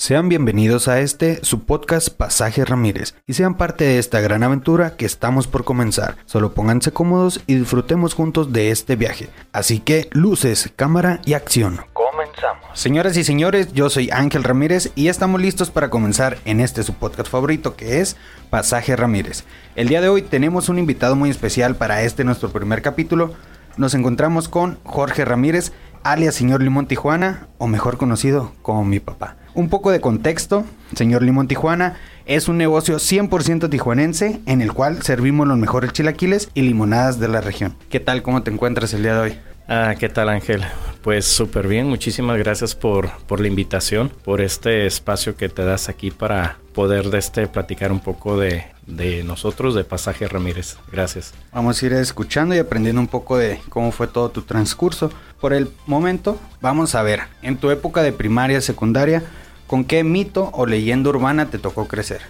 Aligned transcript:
Sean 0.00 0.30
bienvenidos 0.30 0.88
a 0.88 1.00
este, 1.00 1.44
su 1.44 1.64
podcast 1.66 2.08
Pasaje 2.08 2.64
Ramírez, 2.64 3.14
y 3.26 3.34
sean 3.34 3.58
parte 3.58 3.84
de 3.84 3.98
esta 3.98 4.18
gran 4.20 4.42
aventura 4.42 4.96
que 4.96 5.04
estamos 5.04 5.46
por 5.46 5.64
comenzar. 5.64 6.16
Solo 6.24 6.54
pónganse 6.54 6.90
cómodos 6.90 7.42
y 7.46 7.56
disfrutemos 7.56 8.14
juntos 8.14 8.50
de 8.50 8.70
este 8.70 8.96
viaje. 8.96 9.28
Así 9.52 9.78
que, 9.78 10.08
luces, 10.12 10.72
cámara 10.74 11.20
y 11.26 11.34
acción. 11.34 11.82
Comenzamos. 11.92 12.64
Señoras 12.72 13.14
y 13.18 13.24
señores, 13.24 13.74
yo 13.74 13.90
soy 13.90 14.08
Ángel 14.10 14.42
Ramírez 14.42 14.90
y 14.94 15.08
estamos 15.08 15.38
listos 15.38 15.70
para 15.70 15.90
comenzar 15.90 16.38
en 16.46 16.60
este 16.60 16.82
su 16.82 16.94
podcast 16.94 17.30
favorito 17.30 17.76
que 17.76 18.00
es 18.00 18.16
Pasaje 18.48 18.96
Ramírez. 18.96 19.44
El 19.76 19.88
día 19.88 20.00
de 20.00 20.08
hoy 20.08 20.22
tenemos 20.22 20.70
un 20.70 20.78
invitado 20.78 21.14
muy 21.14 21.28
especial 21.28 21.76
para 21.76 22.00
este 22.04 22.24
nuestro 22.24 22.48
primer 22.48 22.80
capítulo. 22.80 23.34
Nos 23.76 23.92
encontramos 23.92 24.48
con 24.48 24.78
Jorge 24.82 25.26
Ramírez, 25.26 25.72
alias 26.04 26.36
señor 26.36 26.62
Limón 26.62 26.86
Tijuana, 26.86 27.48
o 27.58 27.66
mejor 27.66 27.98
conocido 27.98 28.54
como 28.62 28.82
mi 28.82 28.98
papá. 28.98 29.36
Un 29.54 29.68
poco 29.68 29.90
de 29.90 30.00
contexto, 30.00 30.64
señor 30.94 31.22
Limón 31.22 31.48
Tijuana 31.48 31.96
es 32.26 32.48
un 32.48 32.56
negocio 32.56 32.96
100% 32.96 33.68
tijuanense 33.68 34.40
en 34.46 34.62
el 34.62 34.72
cual 34.72 35.02
servimos 35.02 35.48
los 35.48 35.58
mejores 35.58 35.92
chilaquiles 35.92 36.50
y 36.54 36.62
limonadas 36.62 37.18
de 37.18 37.26
la 37.26 37.40
región. 37.40 37.74
¿Qué 37.88 37.98
tal? 37.98 38.22
¿Cómo 38.22 38.42
te 38.44 38.52
encuentras 38.52 38.94
el 38.94 39.02
día 39.02 39.14
de 39.14 39.20
hoy? 39.20 39.38
Ah, 39.66 39.94
¿qué 39.98 40.08
tal 40.08 40.28
Ángel? 40.28 40.64
Pues 41.02 41.24
súper 41.24 41.66
bien, 41.66 41.88
muchísimas 41.88 42.38
gracias 42.38 42.74
por, 42.74 43.10
por 43.26 43.40
la 43.40 43.48
invitación, 43.48 44.10
por 44.24 44.40
este 44.40 44.86
espacio 44.86 45.36
que 45.36 45.48
te 45.48 45.64
das 45.64 45.88
aquí 45.88 46.10
para 46.10 46.58
poder 46.72 47.10
de 47.10 47.18
este 47.18 47.46
platicar 47.46 47.90
un 47.90 48.00
poco 48.00 48.36
de, 48.38 48.64
de 48.86 49.22
nosotros, 49.24 49.74
de 49.74 49.84
Pasaje 49.84 50.28
Ramírez. 50.28 50.76
Gracias. 50.92 51.34
Vamos 51.52 51.82
a 51.82 51.86
ir 51.86 51.92
escuchando 51.94 52.54
y 52.54 52.58
aprendiendo 52.58 53.00
un 53.00 53.08
poco 53.08 53.38
de 53.38 53.60
cómo 53.68 53.92
fue 53.92 54.06
todo 54.06 54.30
tu 54.30 54.42
transcurso. 54.42 55.10
Por 55.40 55.52
el 55.52 55.70
momento, 55.86 56.38
vamos 56.60 56.94
a 56.94 57.02
ver, 57.02 57.22
en 57.42 57.56
tu 57.56 57.70
época 57.70 58.02
de 58.02 58.12
primaria, 58.12 58.60
secundaria, 58.60 59.22
¿con 59.70 59.84
qué 59.84 60.02
mito 60.02 60.50
o 60.52 60.66
leyenda 60.66 61.10
urbana 61.10 61.48
te 61.48 61.60
tocó 61.60 61.86
crecer? 61.86 62.22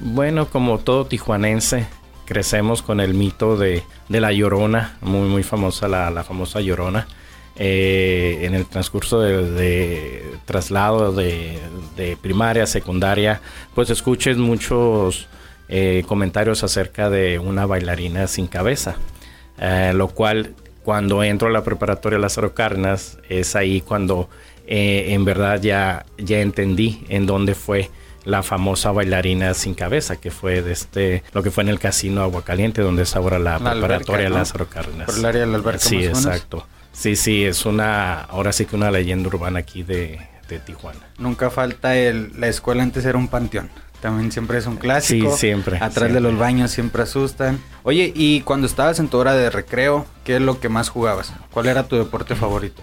Bueno, 0.00 0.48
como 0.48 0.78
todo 0.78 1.06
tijuanense, 1.06 1.86
crecemos 2.24 2.82
con 2.82 2.98
el 2.98 3.14
mito 3.14 3.56
de, 3.56 3.84
la 4.08 4.32
Llorona, 4.32 4.96
muy 5.00 5.28
muy 5.28 5.44
famosa 5.44 5.86
la, 5.86 6.24
famosa 6.24 6.60
Llorona. 6.60 7.06
Eh, 7.54 8.40
en 8.42 8.54
el 8.56 8.66
transcurso 8.66 9.20
de, 9.20 9.48
de 9.52 10.24
traslado 10.44 11.12
de, 11.12 11.60
de, 11.96 12.16
primaria, 12.16 12.66
secundaria, 12.66 13.40
pues 13.76 13.88
escuches 13.88 14.36
muchos 14.36 15.28
eh, 15.68 16.02
comentarios 16.08 16.64
acerca 16.64 17.10
de 17.10 17.38
una 17.38 17.64
bailarina 17.64 18.26
sin 18.26 18.48
cabeza, 18.48 18.96
eh, 19.58 19.92
lo 19.94 20.08
cual 20.08 20.56
cuando 20.82 21.22
entro 21.22 21.46
a 21.46 21.52
la 21.52 21.62
preparatoria 21.62 22.18
Lázaro 22.18 22.54
Cárdenas 22.54 23.18
es 23.28 23.54
ahí 23.54 23.82
cuando 23.82 24.28
eh, 24.66 25.06
en 25.08 25.24
verdad 25.24 25.60
ya, 25.60 26.06
ya 26.18 26.40
entendí 26.40 27.04
en 27.08 27.26
dónde 27.26 27.54
fue 27.54 27.90
la 28.24 28.42
famosa 28.42 28.92
bailarina 28.92 29.52
sin 29.54 29.74
cabeza, 29.74 30.20
que 30.20 30.30
fue 30.30 30.62
de 30.62 30.72
este, 30.72 31.24
lo 31.32 31.42
que 31.42 31.50
fue 31.50 31.64
en 31.64 31.70
el 31.70 31.78
casino 31.78 32.22
Aguacaliente, 32.22 32.82
donde 32.82 33.02
es 33.02 33.16
ahora 33.16 33.38
la, 33.38 33.58
la 33.58 33.72
preparatoria 33.72 34.26
alberca, 34.26 34.28
¿no? 34.28 34.38
Lázaro 34.38 34.68
Cárdenas. 34.68 35.06
Por 35.06 35.18
el 35.18 35.24
área 35.24 35.40
de 35.40 35.46
la 35.48 35.56
alberca. 35.56 35.80
Sí, 35.80 36.04
exacto. 36.04 36.66
Sí, 36.92 37.16
sí, 37.16 37.44
es 37.44 37.66
una, 37.66 38.20
ahora 38.20 38.52
sí 38.52 38.66
que 38.66 38.76
una 38.76 38.90
leyenda 38.90 39.28
urbana 39.28 39.60
aquí 39.60 39.82
de, 39.82 40.20
de 40.48 40.58
Tijuana. 40.58 41.00
Nunca 41.18 41.50
falta 41.50 41.96
el, 41.96 42.38
la 42.38 42.48
escuela 42.48 42.82
antes 42.82 43.04
era 43.04 43.18
un 43.18 43.28
panteón. 43.28 43.70
También 44.00 44.32
siempre 44.32 44.58
es 44.58 44.66
un 44.66 44.76
clásico. 44.76 45.32
Sí, 45.32 45.38
siempre. 45.38 45.76
Atrás 45.76 45.92
siempre. 45.92 46.14
de 46.14 46.20
los 46.20 46.36
baños 46.36 46.70
siempre 46.72 47.04
asustan. 47.04 47.60
Oye, 47.84 48.12
y 48.14 48.40
cuando 48.40 48.66
estabas 48.66 48.98
en 48.98 49.08
tu 49.08 49.16
hora 49.16 49.32
de 49.32 49.48
recreo, 49.48 50.06
¿qué 50.24 50.36
es 50.36 50.42
lo 50.42 50.58
que 50.58 50.68
más 50.68 50.88
jugabas? 50.88 51.32
¿Cuál 51.52 51.66
era 51.66 51.84
tu 51.84 51.96
deporte 51.96 52.34
favorito? 52.34 52.82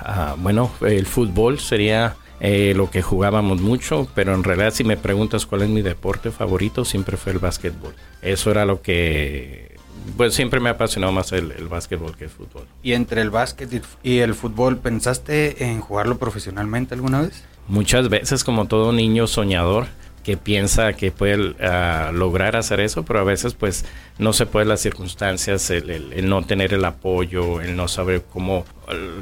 Ah, 0.00 0.36
bueno, 0.38 0.70
el 0.80 1.06
fútbol 1.06 1.58
sería 1.58 2.16
eh, 2.40 2.74
lo 2.76 2.90
que 2.90 3.02
jugábamos 3.02 3.60
mucho, 3.60 4.08
pero 4.14 4.34
en 4.34 4.44
realidad 4.44 4.72
si 4.72 4.84
me 4.84 4.96
preguntas 4.96 5.46
cuál 5.46 5.62
es 5.62 5.68
mi 5.68 5.82
deporte 5.82 6.30
favorito, 6.30 6.84
siempre 6.84 7.16
fue 7.16 7.32
el 7.32 7.38
básquetbol. 7.38 7.94
Eso 8.22 8.50
era 8.50 8.64
lo 8.64 8.82
que 8.82 9.76
pues 10.16 10.34
siempre 10.34 10.60
me 10.60 10.68
ha 10.68 10.72
apasionado 10.72 11.12
más 11.12 11.32
el, 11.32 11.50
el, 11.52 11.68
básquetbol 11.68 12.16
que 12.16 12.24
el 12.24 12.30
fútbol. 12.30 12.66
¿Y 12.82 12.92
entre 12.92 13.22
el 13.22 13.30
básquet 13.30 13.82
y 14.02 14.18
el 14.18 14.34
fútbol 14.34 14.78
pensaste 14.78 15.64
en 15.64 15.80
jugarlo 15.80 16.18
profesionalmente 16.18 16.94
alguna 16.94 17.22
vez? 17.22 17.44
Muchas 17.68 18.08
veces, 18.08 18.44
como 18.44 18.66
todo 18.66 18.92
niño 18.92 19.26
soñador, 19.26 19.88
que 20.26 20.36
piensa 20.36 20.94
que 20.94 21.12
puede 21.12 21.50
uh, 21.50 22.12
lograr 22.12 22.56
hacer 22.56 22.80
eso, 22.80 23.04
pero 23.04 23.20
a 23.20 23.22
veces 23.22 23.54
pues 23.54 23.84
no 24.18 24.32
se 24.32 24.44
puede 24.44 24.66
las 24.66 24.80
circunstancias, 24.80 25.70
el, 25.70 25.88
el, 25.88 26.12
el, 26.12 26.28
no 26.28 26.42
tener 26.42 26.74
el 26.74 26.84
apoyo, 26.84 27.60
el 27.60 27.76
no 27.76 27.86
saber 27.86 28.24
cómo, 28.32 28.64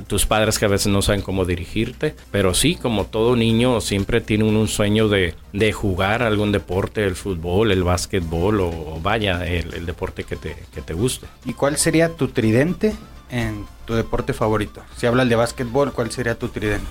tus 0.06 0.25
padres 0.25 0.59
que 0.59 0.65
a 0.65 0.69
veces 0.69 0.87
no 0.87 1.03
saben 1.03 1.20
cómo 1.20 1.44
dirigirte, 1.44 2.15
pero 2.31 2.54
sí, 2.54 2.76
como 2.76 3.04
todo 3.04 3.37
niño 3.37 3.82
siempre 3.82 4.22
tiene 4.22 4.44
un, 4.44 4.56
un 4.56 4.66
sueño 4.66 5.09
de, 5.09 5.34
de, 5.53 5.72
jugar 5.75 6.22
algún 6.22 6.53
deporte, 6.53 7.04
el 7.04 7.16
fútbol, 7.16 7.71
el 7.71 7.84
básquetbol 7.84 8.60
o, 8.60 8.69
o 8.69 9.00
vaya, 9.03 9.47
el, 9.47 9.75
el, 9.75 9.84
deporte 9.84 10.25
que 10.25 10.36
te, 10.36 10.56
que 10.72 10.81
te 10.81 10.94
guste. 10.94 11.26
¿Y 11.44 11.53
cuál 11.53 11.76
sería 11.76 12.16
tu 12.16 12.28
tridente 12.28 12.97
en 13.28 13.66
tu 13.84 13.92
deporte 13.92 14.32
favorito? 14.32 14.82
Si 14.97 15.06
hablas 15.06 15.28
de 15.28 15.36
básquetbol, 15.36 15.92
¿cuál 15.92 16.10
sería 16.10 16.38
tu 16.38 16.48
tridente? 16.48 16.88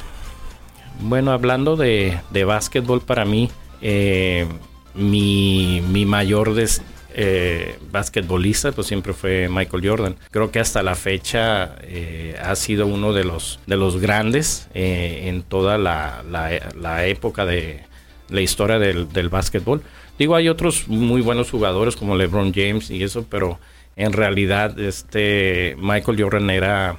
Bueno, 1.00 1.31
hablando 1.31 1.75
de, 1.75 2.22
de 2.30 2.44
básquetbol 2.44 3.01
para 3.01 3.25
mí, 3.25 3.50
eh, 3.84 4.48
mi, 4.96 5.82
mi, 5.92 6.06
mayor 6.06 6.56
des, 6.56 6.82
eh, 7.16 7.78
basquetbolista 7.92 8.72
pues 8.72 8.88
siempre 8.88 9.14
fue 9.14 9.48
Michael 9.50 9.88
Jordan. 9.88 10.16
Creo 10.32 10.50
que 10.52 10.60
hasta 10.60 10.82
la 10.82 10.96
fecha 10.96 11.76
eh, 11.82 12.36
ha 12.42 12.56
sido 12.56 12.88
uno 12.88 13.14
de 13.14 13.24
los, 13.24 13.60
de 13.68 13.78
los 13.78 14.00
grandes 14.00 14.68
eh, 14.74 15.26
en 15.26 15.44
toda 15.44 15.78
la, 15.78 16.24
la, 16.30 17.06
época 17.06 17.46
de 17.46 17.82
la 18.30 18.42
historia 18.42 18.80
del, 18.80 19.12
del 19.12 19.30
básquetbol. 19.30 19.84
Digo, 20.18 20.36
hay 20.36 20.50
otros 20.50 20.88
muy 20.88 21.22
buenos 21.22 21.52
jugadores 21.52 21.96
como 21.96 22.16
LeBron 22.16 22.54
James 22.54 22.90
y 22.90 23.04
eso, 23.04 23.26
pero 23.30 23.60
en 23.96 24.14
realidad 24.14 24.80
este 24.80 25.76
Michael 25.78 26.22
Jordan 26.22 26.50
era 26.50 26.98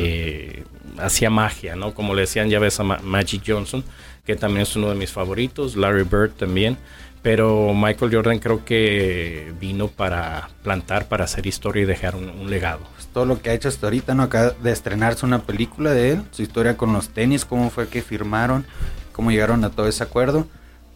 eh, 0.00 0.64
hacía 0.98 1.28
magia, 1.28 1.74
¿no? 1.74 1.92
Como 1.92 2.14
le 2.14 2.22
decían 2.22 2.48
ya 2.48 2.60
ves 2.60 2.78
a 2.78 2.84
Ma 2.84 3.00
Magic 3.02 3.42
Johnson, 3.44 3.82
que 4.24 4.36
también 4.36 4.62
es 4.62 4.76
uno 4.76 4.90
de 4.90 4.94
mis 4.94 5.10
favoritos, 5.10 5.74
Larry 5.74 6.04
Bird 6.04 6.30
también, 6.32 6.76
pero 7.22 7.74
Michael 7.74 8.14
Jordan 8.14 8.38
creo 8.38 8.64
que 8.64 9.52
vino 9.60 9.88
para 9.88 10.50
plantar, 10.62 11.08
para 11.08 11.24
hacer 11.24 11.46
historia 11.46 11.82
y 11.82 11.86
dejar 11.86 12.14
un, 12.14 12.48
legado. 12.48 12.80
Todo 13.12 13.26
lo 13.26 13.42
que 13.42 13.50
ha 13.50 13.54
hecho 13.54 13.68
hasta 13.68 13.86
ahorita, 13.86 14.14
¿no? 14.14 14.22
Acaba 14.22 14.50
de 14.50 14.70
estrenarse 14.70 15.26
una 15.26 15.42
película 15.42 15.92
de 15.92 16.12
él, 16.12 16.22
su 16.30 16.42
historia 16.42 16.76
con 16.76 16.92
los 16.92 17.08
tenis, 17.08 17.44
cómo 17.44 17.70
fue 17.70 17.88
que 17.88 18.02
firmaron, 18.02 18.64
cómo 19.12 19.32
llegaron 19.32 19.64
a 19.64 19.70
todo 19.70 19.88
ese 19.88 20.04
acuerdo. 20.04 20.46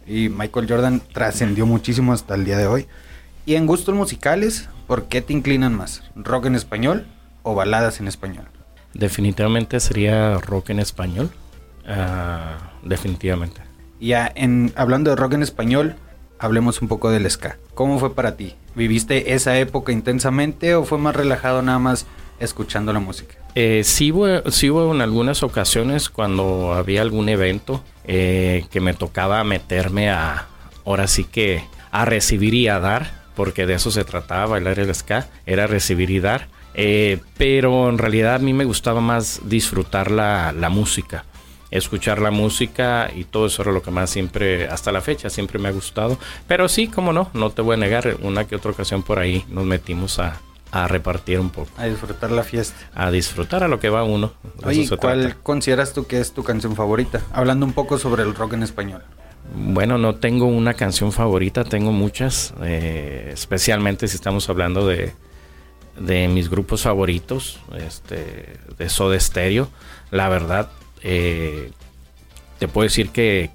Y 0.07 0.29
Michael 0.29 0.67
Jordan 0.69 1.01
trascendió 1.11 1.65
muchísimo 1.65 2.13
hasta 2.13 2.35
el 2.35 2.45
día 2.45 2.57
de 2.57 2.67
hoy. 2.67 2.87
Y 3.45 3.55
en 3.55 3.65
gustos 3.65 3.93
musicales, 3.93 4.69
¿por 4.87 5.09
qué 5.09 5.21
te 5.21 5.33
inclinan 5.33 5.75
más? 5.75 6.03
¿Rock 6.15 6.45
en 6.45 6.55
español 6.55 7.05
o 7.41 7.55
baladas 7.55 7.99
en 7.99 8.07
español? 8.07 8.45
Definitivamente 8.93 9.79
sería 9.79 10.37
rock 10.37 10.69
en 10.69 10.79
español. 10.79 11.31
Uh, 11.85 12.87
definitivamente. 12.87 13.61
Ya, 13.99 14.31
en, 14.35 14.71
hablando 14.75 15.09
de 15.09 15.15
rock 15.15 15.33
en 15.33 15.43
español, 15.43 15.95
hablemos 16.39 16.81
un 16.81 16.87
poco 16.87 17.09
del 17.09 17.29
ska. 17.29 17.57
¿Cómo 17.73 17.99
fue 17.99 18.13
para 18.13 18.35
ti? 18.35 18.55
¿Viviste 18.75 19.33
esa 19.33 19.57
época 19.57 19.91
intensamente 19.91 20.75
o 20.75 20.83
fue 20.83 20.97
más 20.97 21.15
relajado 21.15 21.61
nada 21.61 21.79
más 21.79 22.05
escuchando 22.39 22.91
la 22.93 22.99
música? 22.99 23.35
Eh, 23.55 23.83
sí, 23.83 24.11
hubo, 24.11 24.49
sí 24.51 24.69
hubo 24.69 24.93
en 24.93 25.01
algunas 25.01 25.43
ocasiones 25.43 26.09
cuando 26.09 26.73
había 26.73 27.01
algún 27.01 27.29
evento 27.29 27.83
eh, 28.05 28.65
que 28.71 28.81
me 28.81 28.93
tocaba 28.93 29.43
meterme 29.43 30.09
a, 30.09 30.47
ahora 30.85 31.07
sí 31.07 31.23
que, 31.23 31.63
a 31.91 32.05
recibir 32.05 32.53
y 32.55 32.67
a 32.67 32.79
dar, 32.79 33.23
porque 33.35 33.65
de 33.65 33.75
eso 33.75 33.91
se 33.91 34.03
trataba, 34.03 34.47
bailar 34.47 34.79
el 34.79 34.93
ska, 34.93 35.27
era 35.45 35.67
recibir 35.67 36.09
y 36.09 36.19
dar. 36.19 36.47
Eh, 36.73 37.19
pero 37.37 37.89
en 37.89 37.97
realidad 37.97 38.35
a 38.35 38.39
mí 38.39 38.53
me 38.53 38.65
gustaba 38.65 39.01
más 39.01 39.41
disfrutar 39.45 40.11
la, 40.11 40.51
la, 40.51 40.69
música, 40.69 41.25
escuchar 41.71 42.19
la 42.19 42.31
música 42.31 43.11
y 43.15 43.25
todo 43.25 43.45
eso 43.47 43.61
era 43.61 43.71
lo 43.71 43.81
que 43.81 43.91
más 43.91 44.09
siempre, 44.09 44.67
hasta 44.67 44.91
la 44.91 45.01
fecha, 45.01 45.29
siempre 45.29 45.59
me 45.59 45.69
ha 45.69 45.71
gustado. 45.71 46.17
Pero 46.47 46.67
sí, 46.67 46.87
como 46.87 47.13
no, 47.13 47.29
no 47.33 47.51
te 47.51 47.61
voy 47.61 47.75
a 47.75 47.77
negar, 47.77 48.17
una 48.21 48.45
que 48.45 48.55
otra 48.55 48.71
ocasión 48.71 49.03
por 49.03 49.19
ahí 49.19 49.45
nos 49.49 49.65
metimos 49.65 50.19
a, 50.19 50.39
a 50.73 50.87
repartir 50.87 51.39
un 51.39 51.51
poco. 51.51 51.69
A 51.77 51.85
disfrutar 51.85 52.31
la 52.31 52.43
fiesta. 52.43 52.75
A 52.95 53.11
disfrutar 53.11 53.63
a 53.63 53.67
lo 53.67 53.79
que 53.79 53.89
va 53.89 54.03
uno. 54.03 54.33
Oye, 54.63 54.89
¿cuál 54.97 55.21
trata. 55.21 55.37
consideras 55.43 55.93
tú 55.93 56.07
que 56.07 56.19
es 56.19 56.33
tu 56.33 56.43
canción 56.43 56.75
favorita? 56.75 57.21
Hablando 57.31 57.65
un 57.67 57.73
poco 57.73 57.99
sobre 57.99 58.23
el 58.23 58.33
rock 58.33 58.53
en 58.53 58.63
español. 58.63 59.03
Bueno, 59.55 59.99
no 59.99 60.15
tengo 60.15 60.47
una 60.47 60.73
canción 60.73 61.11
favorita, 61.11 61.63
tengo 61.63 61.91
muchas, 61.91 62.55
eh, 62.63 63.29
especialmente 63.33 64.07
si 64.07 64.15
estamos 64.15 64.49
hablando 64.49 64.87
de, 64.87 65.13
de 65.97 66.27
mis 66.27 66.49
grupos 66.49 66.83
favoritos, 66.83 67.59
este, 67.77 68.57
de 68.77 68.89
Soda 68.89 69.19
Stereo. 69.19 69.69
La 70.11 70.29
verdad, 70.29 70.69
eh, 71.01 71.71
te 72.59 72.67
puedo 72.67 72.83
decir 72.83 73.09
que 73.09 73.51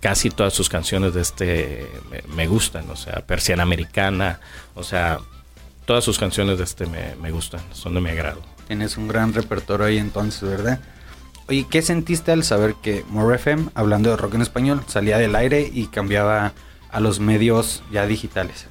casi 0.00 0.30
todas 0.30 0.52
sus 0.52 0.68
canciones 0.68 1.14
de 1.14 1.20
este 1.20 1.86
me, 2.34 2.46
gustan, 2.46 2.88
o 2.90 2.96
sea, 2.96 3.20
Persiana 3.26 3.62
Americana, 3.62 4.40
o 4.74 4.82
sea, 4.82 5.18
todas 5.84 6.04
sus 6.04 6.18
canciones 6.18 6.58
de 6.58 6.64
este 6.64 6.86
me, 6.86 7.14
me, 7.16 7.30
gustan, 7.30 7.60
son 7.72 7.94
de 7.94 8.00
mi 8.00 8.10
agrado. 8.10 8.40
Tienes 8.66 8.96
un 8.96 9.08
gran 9.08 9.34
repertorio 9.34 9.86
ahí 9.86 9.98
entonces, 9.98 10.48
¿verdad? 10.48 10.80
Oye, 11.48 11.66
¿qué 11.68 11.82
sentiste 11.82 12.32
al 12.32 12.44
saber 12.44 12.76
que 12.80 13.04
More 13.08 13.34
FM, 13.36 13.70
hablando 13.74 14.10
de 14.10 14.16
rock 14.16 14.34
en 14.34 14.42
español, 14.42 14.82
salía 14.86 15.18
del 15.18 15.34
aire 15.34 15.68
y 15.72 15.88
cambiaba 15.88 16.52
a 16.90 17.00
los 17.00 17.20
medios 17.20 17.82
ya 17.90 18.06
digitales? 18.06 18.66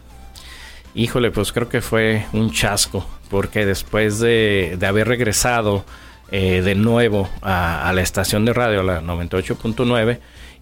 Híjole, 0.96 1.32
pues 1.32 1.52
creo 1.52 1.70
que 1.70 1.82
fue 1.82 2.26
un 2.34 2.52
chasco, 2.52 3.06
porque 3.30 3.66
después 3.66 4.20
de, 4.20 4.78
haber 4.86 5.08
regresado 5.08 5.86
eh, 6.32 6.62
de 6.62 6.76
nuevo 6.76 7.30
a, 7.42 7.92
la 7.94 8.02
estación 8.02 8.46
de 8.46 8.54
radio, 8.54 8.84
la 8.84 9.02
98.9, 9.02 10.20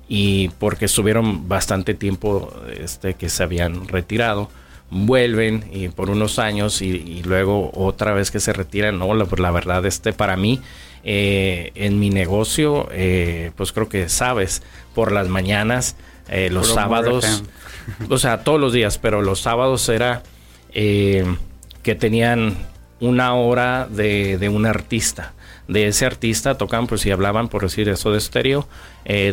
y 0.10 0.50
porque 0.60 0.86
estuvieron 0.86 1.48
bastante 1.48 1.94
tiempo 1.94 2.54
este, 2.78 3.16
que 3.16 3.30
se 3.30 3.44
habían 3.44 3.88
retirado, 3.88 4.50
vuelven 4.90 5.66
y 5.72 5.90
por 5.90 6.10
unos 6.10 6.40
años 6.40 6.82
y, 6.82 7.22
luego 7.24 7.72
otra 7.74 8.14
vez 8.14 8.32
que 8.32 8.40
se 8.40 8.54
retiran, 8.54 8.98
no, 9.00 9.14
la, 9.14 9.26
pues 9.26 9.40
la 9.40 9.52
verdad, 9.52 9.86
este 9.86 10.14
para 10.14 10.38
mí, 10.38 10.62
eh, 11.04 11.72
en 11.76 12.00
mi 12.00 12.10
negocio, 12.10 12.90
eh, 12.92 13.52
pues 13.56 13.72
creo 13.72 13.90
que 13.90 14.10
sabes, 14.10 14.62
por 14.94 15.12
las 15.12 15.28
mañanas, 15.28 15.96
eh, 16.30 16.50
los 16.50 16.74
sábados, 16.74 17.44
o 18.10 18.18
sea, 18.18 18.44
todos 18.44 18.60
los 18.60 18.74
días, 18.74 18.98
pero 18.98 19.22
los 19.22 19.42
sábados 19.42 19.88
era 19.90 20.24
que 20.72 21.96
tenían 21.98 22.56
una 23.00 23.34
hora 23.34 23.88
de, 23.90 24.38
de 24.38 24.50
un 24.50 24.66
artista 24.66 25.34
de 25.68 25.88
ese 25.88 26.06
artista 26.06 26.58
tocaban, 26.58 26.88
pues 26.88 27.02
si 27.02 27.12
hablaban, 27.12 27.50
por 27.50 27.64
decir 27.64 27.90
eso 27.90 28.12
de 28.12 28.18
estéreo, 28.18 28.68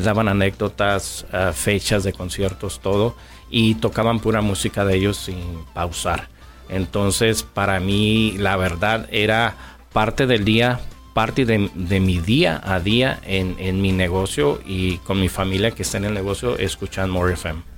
daban 0.02 0.28
anécdotas, 0.28 1.26
ah, 1.32 1.52
fechas 1.54 2.04
de 2.04 2.12
conciertos, 2.12 2.80
todo 2.80 3.14
y 3.50 3.76
tocaban 3.76 4.20
pura 4.20 4.40
música 4.40 4.84
de 4.84 4.96
ellos 4.96 5.16
sin 5.16 5.64
pausar. 5.74 6.28
Entonces, 6.68 7.42
para 7.42 7.78
mí, 7.78 8.34
la 8.38 8.56
verdad 8.56 9.06
era 9.12 9.56
parte 9.92 10.26
del 10.26 10.44
día, 10.44 10.80
parte 11.12 11.44
de, 11.44 11.58
mi 11.58 12.18
día 12.18 12.60
a 12.64 12.80
día 12.80 13.20
en, 13.24 13.80
mi 13.80 13.92
negocio 13.92 14.60
y 14.66 14.96
con 14.98 15.20
mi 15.20 15.28
familia 15.28 15.70
que 15.70 15.82
está 15.82 15.98
en 15.98 16.06
el 16.06 16.14
negocio 16.14 16.58
escuchan 16.58 17.10
More 17.10 17.34
FM. 17.34 17.73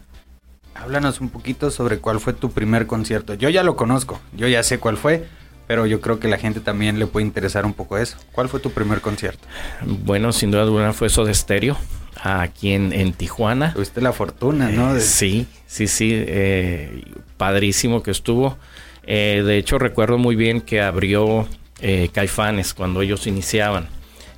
Háblanos 0.82 1.20
un 1.20 1.30
poquito 1.30 1.70
sobre 1.70 1.98
cuál 1.98 2.20
fue 2.20 2.32
tu 2.32 2.50
primer 2.50 2.86
concierto. 2.86 3.34
Yo 3.34 3.48
ya 3.48 3.62
lo 3.62 3.76
conozco, 3.76 4.20
yo 4.36 4.46
ya 4.48 4.62
sé 4.62 4.78
cuál 4.78 4.96
fue, 4.96 5.26
pero 5.66 5.86
yo 5.86 6.00
creo 6.00 6.20
que 6.20 6.28
la 6.28 6.38
gente 6.38 6.60
también 6.60 6.98
le 6.98 7.06
puede 7.06 7.26
interesar 7.26 7.64
un 7.64 7.72
poco 7.72 7.98
eso. 7.98 8.16
¿Cuál 8.32 8.48
fue 8.48 8.60
tu 8.60 8.70
primer 8.70 9.00
concierto? 9.00 9.46
Bueno, 9.84 10.32
sin 10.32 10.50
duda 10.50 10.62
alguna 10.62 10.92
fue 10.92 11.08
eso 11.08 11.24
de 11.24 11.32
estéreo 11.32 11.76
aquí 12.22 12.72
en, 12.72 13.12
Tijuana. 13.12 13.72
Tuviste 13.72 14.00
la 14.00 14.12
fortuna, 14.12 14.70
¿no? 14.70 14.98
sí, 15.00 15.46
sí, 15.66 15.86
sí, 15.86 16.10
eh, 16.12 17.04
padrísimo 17.36 18.02
que 18.02 18.10
estuvo. 18.10 18.56
Eh, 19.04 19.42
de 19.46 19.58
hecho, 19.58 19.78
recuerdo 19.78 20.18
muy 20.18 20.34
bien 20.36 20.60
que 20.60 20.80
abrió 20.80 21.46
eh, 21.80 22.08
Caifanes 22.12 22.74
cuando 22.74 23.02
ellos 23.02 23.26
iniciaban. 23.26 23.88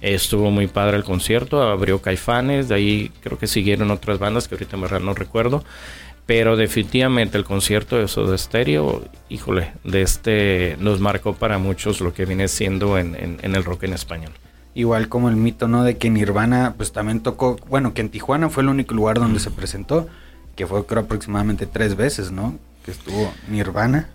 estuvo 0.00 0.50
muy 0.50 0.67
padre 0.67 0.96
el 0.96 1.05
concierto, 1.05 1.62
abrió 1.62 2.00
Caifanes, 2.00 2.69
de 2.69 2.75
ahí 2.75 3.12
creo 3.20 3.38
que 3.38 3.46
siguieron 3.46 3.90
otras 3.90 4.19
bandas 4.19 4.46
que 4.46 4.55
ahorita 4.55 4.76
me 4.76 4.88
no 5.00 5.14
recuerdo. 5.14 5.64
Pero 6.28 6.56
definitivamente 6.56 7.38
el 7.38 7.44
concierto 7.44 7.96
de 7.96 8.06
Soda 8.06 8.36
Stereo, 8.36 9.02
híjole, 9.30 9.72
de 9.82 10.02
este 10.02 10.76
nos 10.78 11.00
marcó 11.00 11.32
para 11.32 11.56
muchos 11.58 12.02
lo 12.02 12.12
que 12.12 12.26
viene 12.26 12.46
siendo 12.48 12.98
en 12.98 13.16
el 13.40 13.64
rock 13.64 13.84
en 13.84 13.94
español. 13.94 14.32
Igual 14.75 15.08
como 15.08 15.30
el 15.30 15.36
mito, 15.36 15.69
¿no? 15.69 15.82
De 15.82 15.96
que 15.96 16.10
Nirvana, 16.10 16.75
pues 16.76 16.92
también 16.92 17.20
tocó, 17.20 17.56
bueno, 17.69 17.94
que 17.94 18.02
en 18.02 18.10
Tijuana 18.10 18.50
fue 18.50 18.62
el 18.62 18.69
único 18.69 18.94
lugar 18.94 19.19
donde 19.19 19.40
se 19.40 19.50
presentó, 19.50 20.06
que 20.54 20.66
fue 20.66 20.84
creo 20.84 21.04
aproximadamente 21.04 21.66
tres 21.66 21.96
veces, 21.96 22.30
¿no? 22.30 22.58
Que 22.84 22.90
estuvo 22.90 23.32
Nirvana. 23.48 24.10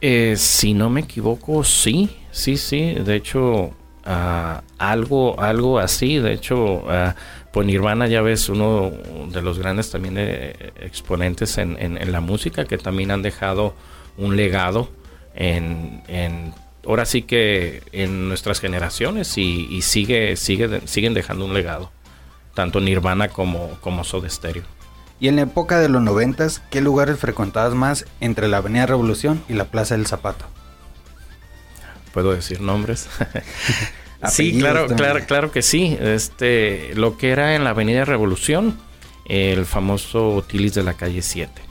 Eh, 0.00 0.34
si 0.36 0.74
no 0.74 0.90
me 0.90 1.02
equivoco, 1.02 1.62
sí, 1.62 2.10
sí, 2.32 2.56
sí. 2.56 2.94
De 2.94 3.14
hecho, 3.14 3.70
algo, 4.08 5.40
algo 5.40 5.78
así. 5.78 6.18
De 6.18 6.32
hecho, 6.32 6.84
uh, 6.84 7.62
Nirvana 7.62 8.06
ya 8.06 8.22
ves 8.22 8.48
uno 8.48 8.92
de 9.32 9.42
los 9.42 9.58
grandes 9.58 9.90
también 9.90 10.14
eh, 10.16 10.72
exponentes 10.80 11.58
en, 11.58 12.12
la 12.12 12.20
música 12.20 12.64
que 12.66 12.78
también 12.78 13.10
han 13.10 13.22
dejado 13.22 13.74
un 14.16 14.36
legado 14.36 14.90
en, 15.34 16.02
en 16.06 16.54
ahora 16.86 17.04
sí 17.04 17.22
que 17.22 17.82
en 17.92 18.28
nuestras 18.28 18.60
generaciones 18.60 19.36
y, 19.36 19.82
sigue, 19.82 20.36
sigue, 20.36 20.82
siguen 20.86 21.14
dejando 21.14 21.44
un 21.44 21.54
legado, 21.54 21.90
tanto 22.54 22.80
Nirvana 22.80 23.28
como, 23.28 23.70
como 23.80 24.04
Soda 24.04 24.28
Stereo. 24.28 24.64
Y 25.20 25.26
en 25.26 25.36
la 25.36 25.42
época 25.42 25.80
de 25.80 25.88
los 25.88 26.00
noventas, 26.00 26.62
¿qué 26.70 26.80
lugares 26.80 27.18
frecuentabas 27.18 27.74
más 27.74 28.06
entre 28.20 28.46
la 28.46 28.58
Avenida 28.58 28.86
Revolución 28.86 29.42
y 29.48 29.54
la 29.54 29.64
Plaza 29.64 29.96
del 29.96 30.06
Zapato? 30.06 30.46
¿Puedo 32.12 32.34
decir 32.34 32.60
nombres? 32.60 33.08
sí, 34.28 34.58
claro, 34.58 34.86
claro, 34.86 35.24
claro 35.26 35.50
que 35.50 35.62
sí. 35.62 35.96
Este, 36.00 36.92
lo 36.94 37.16
que 37.16 37.30
era 37.30 37.54
en 37.54 37.64
la 37.64 37.70
Avenida 37.70 38.04
Revolución, 38.04 38.78
el 39.26 39.66
famoso 39.66 40.44
Tilis 40.46 40.74
de 40.74 40.82
la 40.82 40.94
calle 40.94 41.22
7, 41.22 41.62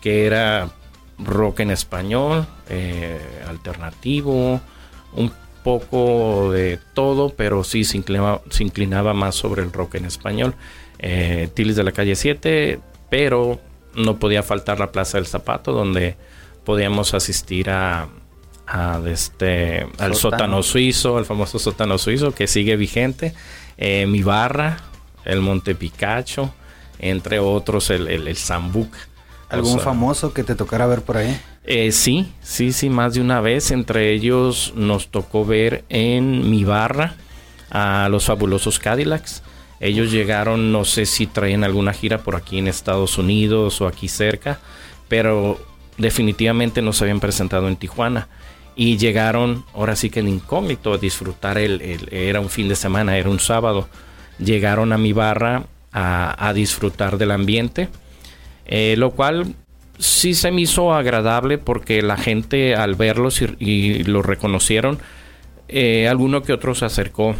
que 0.00 0.26
era 0.26 0.70
rock 1.18 1.60
en 1.60 1.70
español, 1.70 2.46
eh, 2.68 3.20
alternativo, 3.48 4.60
un 5.14 5.32
poco 5.64 6.52
de 6.52 6.78
todo, 6.94 7.30
pero 7.30 7.64
sí 7.64 7.84
se 7.84 7.96
inclinaba, 7.96 9.14
más 9.14 9.34
sobre 9.34 9.62
el 9.62 9.72
rock 9.72 9.96
en 9.96 10.04
español. 10.04 10.54
Eh, 10.98 11.48
Tilis 11.54 11.76
de 11.76 11.84
la 11.84 11.92
calle 11.92 12.14
7, 12.14 12.78
pero 13.10 13.60
no 13.94 14.18
podía 14.18 14.42
faltar 14.42 14.78
la 14.78 14.92
Plaza 14.92 15.18
del 15.18 15.26
Zapato, 15.26 15.72
donde 15.72 16.16
podíamos 16.64 17.14
asistir 17.14 17.70
a, 17.70 18.08
este, 19.06 19.86
al 19.98 20.14
sótano. 20.14 20.62
suizo, 20.62 21.18
al 21.18 21.24
famoso 21.24 21.58
sótano 21.58 21.98
suizo, 21.98 22.32
que 22.32 22.46
sigue 22.46 22.76
vigente. 22.76 23.34
Eh, 23.78 24.06
mi 24.06 24.22
barra, 24.22 24.78
el 25.24 25.40
Monte 25.40 25.74
Picacho, 25.74 26.52
entre 26.98 27.38
otros 27.38 27.90
el, 27.90 28.08
el, 28.08 28.28
el 28.28 28.36
¿Algún 29.48 29.78
famoso 29.78 30.32
que 30.32 30.42
te 30.42 30.54
tocara 30.54 30.86
ver 30.86 31.02
por 31.02 31.16
ahí? 31.16 31.40
Eh, 31.64 31.92
sí, 31.92 32.32
sí, 32.42 32.72
sí, 32.72 32.90
más 32.90 33.14
de 33.14 33.20
una 33.20 33.40
vez. 33.40 33.70
Entre 33.70 34.12
ellos 34.12 34.72
nos 34.76 35.08
tocó 35.08 35.44
ver 35.44 35.84
en 35.88 36.50
mi 36.50 36.64
barra 36.64 37.14
a 37.70 38.08
los 38.10 38.26
fabulosos 38.26 38.78
Cadillacs. 38.78 39.42
Ellos 39.78 40.10
llegaron, 40.10 40.72
no 40.72 40.84
sé 40.84 41.06
si 41.06 41.26
traían 41.26 41.62
alguna 41.62 41.92
gira 41.92 42.18
por 42.18 42.34
aquí 42.34 42.58
en 42.58 42.66
Estados 42.66 43.18
Unidos 43.18 43.80
o 43.80 43.86
aquí 43.86 44.08
cerca, 44.08 44.58
pero 45.06 45.60
definitivamente 45.98 46.82
no 46.82 46.92
se 46.92 47.04
habían 47.04 47.20
presentado 47.20 47.68
en 47.68 47.76
Tijuana. 47.76 48.28
Y 48.76 48.98
llegaron, 48.98 49.64
ahora 49.74 49.96
sí 49.96 50.10
que 50.10 50.20
en 50.20 50.28
incógnito, 50.28 50.92
a 50.92 50.98
disfrutar 50.98 51.56
el, 51.58 51.80
era 52.12 52.40
un 52.40 52.50
fin 52.50 52.68
de 52.68 52.76
semana, 52.76 53.16
era 53.16 53.30
un 53.30 53.40
sábado. 53.40 53.88
Llegaron 54.38 54.92
a 54.92 54.98
mi 54.98 55.12
barra 55.12 55.64
a, 55.92 56.52
disfrutar 56.54 57.16
del 57.16 57.30
ambiente 57.30 57.88
eh, 58.66 58.96
lo 58.98 59.12
cual 59.12 59.54
sí 59.98 60.34
se 60.34 60.50
me 60.50 60.62
hizo 60.62 60.92
agradable 60.92 61.58
porque 61.58 62.02
la 62.02 62.16
gente 62.16 62.74
al 62.74 62.94
verlos 62.94 63.40
y, 63.40 64.04
lo 64.04 64.22
reconocieron, 64.22 64.98
eh, 65.68 66.08
alguno 66.08 66.42
que 66.42 66.52
otro 66.52 66.74
se 66.74 66.84
acercó 66.84 67.34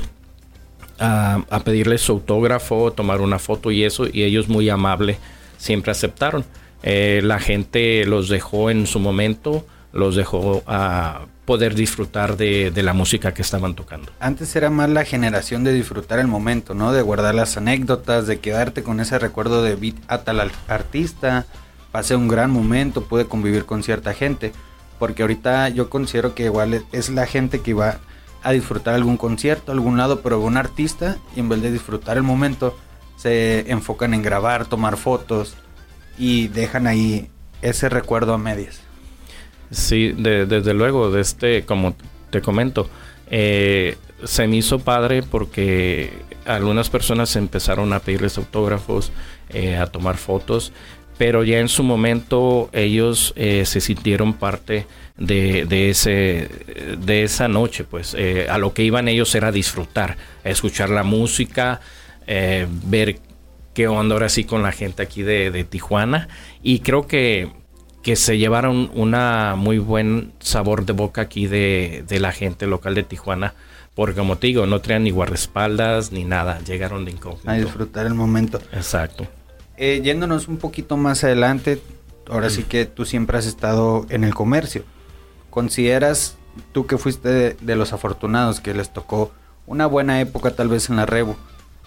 a, 0.98 1.44
pedirles 1.64 2.02
su 2.02 2.12
autógrafo, 2.12 2.92
tomar 2.92 3.20
una 3.20 3.38
foto 3.38 3.70
y 3.70 3.84
eso, 3.84 4.06
y 4.10 4.22
ellos 4.22 4.48
muy 4.48 4.68
amables 4.68 5.18
siempre 5.58 5.92
aceptaron. 5.92 6.44
Eh, 6.82 7.20
la 7.22 7.40
gente 7.40 8.04
los 8.06 8.28
dejó 8.28 8.70
en 8.70 8.86
su 8.86 9.00
momento, 9.00 9.66
los 9.96 10.14
dejó 10.14 10.62
a 10.66 11.26
poder 11.44 11.74
disfrutar 11.74 12.36
de, 12.36 12.72
la 12.82 12.92
música 12.92 13.32
que 13.32 13.42
estaban 13.42 13.74
tocando. 13.74 14.12
Antes 14.20 14.54
era 14.56 14.68
más 14.68 14.90
la 14.90 15.04
generación 15.04 15.64
de 15.64 15.72
disfrutar 15.72 16.18
el 16.18 16.26
momento, 16.26 16.74
¿no? 16.74 16.92
De 16.92 17.02
guardar 17.02 17.34
las 17.34 17.56
anécdotas, 17.56 18.26
de 18.26 18.40
quedarte 18.40 18.82
con 18.82 19.00
ese 19.00 19.18
recuerdo 19.18 19.62
de 19.62 19.76
beat 19.76 19.96
a 20.08 20.18
tal 20.18 20.50
artista, 20.68 21.46
pasé 21.92 22.16
un 22.16 22.28
gran 22.28 22.50
momento, 22.50 23.04
pude 23.04 23.26
convivir 23.26 23.64
con 23.64 23.82
cierta 23.82 24.12
gente, 24.12 24.52
porque 24.98 25.22
ahorita 25.22 25.68
yo 25.68 25.88
considero 25.88 26.34
que 26.34 26.44
igual 26.44 26.84
es 26.92 27.08
la 27.08 27.26
gente 27.26 27.60
que 27.60 27.74
va 27.74 27.98
a 28.42 28.52
disfrutar 28.52 28.94
algún 28.94 29.16
concierto, 29.16 29.72
algún 29.72 29.96
lado, 29.96 30.20
pero 30.20 30.40
un 30.40 30.56
artista 30.56 31.16
y 31.34 31.40
en 31.40 31.48
vez 31.48 31.62
de 31.62 31.72
disfrutar 31.72 32.16
el 32.16 32.22
momento 32.22 32.76
se 33.16 33.70
enfocan 33.70 34.14
en 34.14 34.22
grabar, 34.22 34.66
tomar 34.66 34.96
fotos 34.96 35.56
y 36.18 36.48
dejan 36.48 36.86
ahí 36.86 37.30
ese 37.62 37.88
recuerdo 37.88 38.34
a 38.34 38.38
medias. 38.38 38.85
Sí, 39.70 40.14
desde 40.16 40.74
luego, 40.74 41.10
de 41.10 41.20
este, 41.20 41.64
como 41.64 41.96
te 42.30 42.40
comento, 42.40 42.88
eh, 43.30 43.96
se 44.24 44.46
me 44.46 44.56
hizo 44.56 44.78
padre 44.78 45.22
porque 45.22 46.10
algunas 46.44 46.88
personas 46.88 47.34
empezaron 47.36 47.92
a 47.92 48.00
pedirles 48.00 48.38
autógrafos, 48.38 49.12
eh, 49.50 49.76
a 49.76 49.86
tomar 49.86 50.16
fotos, 50.16 50.72
pero 51.18 51.44
ya 51.44 51.58
en 51.58 51.68
su 51.68 51.82
momento 51.82 52.68
ellos 52.72 53.32
eh, 53.36 53.64
se 53.64 53.80
sintieron 53.80 54.34
parte 54.34 54.86
de, 55.16 55.90
ese, 55.90 56.48
de 56.98 57.22
esa 57.24 57.48
noche, 57.48 57.84
pues 57.84 58.14
a 58.48 58.58
lo 58.58 58.74
que 58.74 58.82
iban 58.82 59.08
ellos 59.08 59.34
era 59.34 59.50
disfrutar, 59.50 60.18
escuchar 60.44 60.90
la 60.90 61.04
música, 61.04 61.80
ver 62.26 63.18
qué 63.72 63.88
onda 63.88 64.14
ahora 64.14 64.28
sí 64.28 64.44
con 64.44 64.62
la 64.62 64.72
gente 64.72 65.02
aquí 65.02 65.22
de, 65.22 65.50
de 65.50 65.64
Tijuana. 65.64 66.28
Y 66.62 66.80
creo 66.80 67.06
que 67.06 67.50
que 68.06 68.14
se 68.14 68.38
llevaron 68.38 68.88
una 68.94 69.56
muy 69.56 69.78
buen 69.78 70.32
sabor 70.38 70.86
de 70.86 70.92
boca 70.92 71.22
aquí 71.22 71.48
de, 71.48 72.04
la 72.08 72.30
gente 72.30 72.68
local 72.68 72.94
de 72.94 73.02
Tijuana 73.02 73.54
Porque 73.96 74.14
como 74.14 74.38
te 74.38 74.46
digo, 74.46 74.64
no 74.64 74.80
traían 74.80 75.02
ni 75.02 75.10
guardaespaldas 75.10 76.12
ni 76.12 76.22
nada. 76.22 76.60
Llegaron 76.60 77.04
de 77.04 77.10
incógnito. 77.10 77.50
A 77.50 77.54
disfrutar 77.54 78.06
el 78.06 78.14
momento. 78.14 78.60
Exacto. 78.72 79.26
Eh, 79.76 80.02
yéndonos 80.04 80.46
un 80.46 80.58
poquito 80.58 80.96
más 80.96 81.24
adelante, 81.24 81.82
ahora 82.30 82.48
sí 82.48 82.62
que 82.62 82.84
tú 82.86 83.04
siempre 83.04 83.38
has 83.38 83.46
estado 83.46 84.06
en 84.08 84.22
el 84.22 84.36
comercio. 84.36 84.84
¿Consideras 85.50 86.36
tú 86.70 86.86
que 86.86 86.98
fuiste 86.98 87.56
de, 87.60 87.74
los 87.74 87.92
afortunados 87.92 88.60
que 88.60 88.72
les 88.72 88.92
tocó 88.92 89.32
una 89.66 89.86
buena 89.86 90.20
época 90.20 90.52
tal 90.52 90.68
vez 90.68 90.90
en 90.90 90.94
la 90.94 91.06
Rebu? 91.06 91.34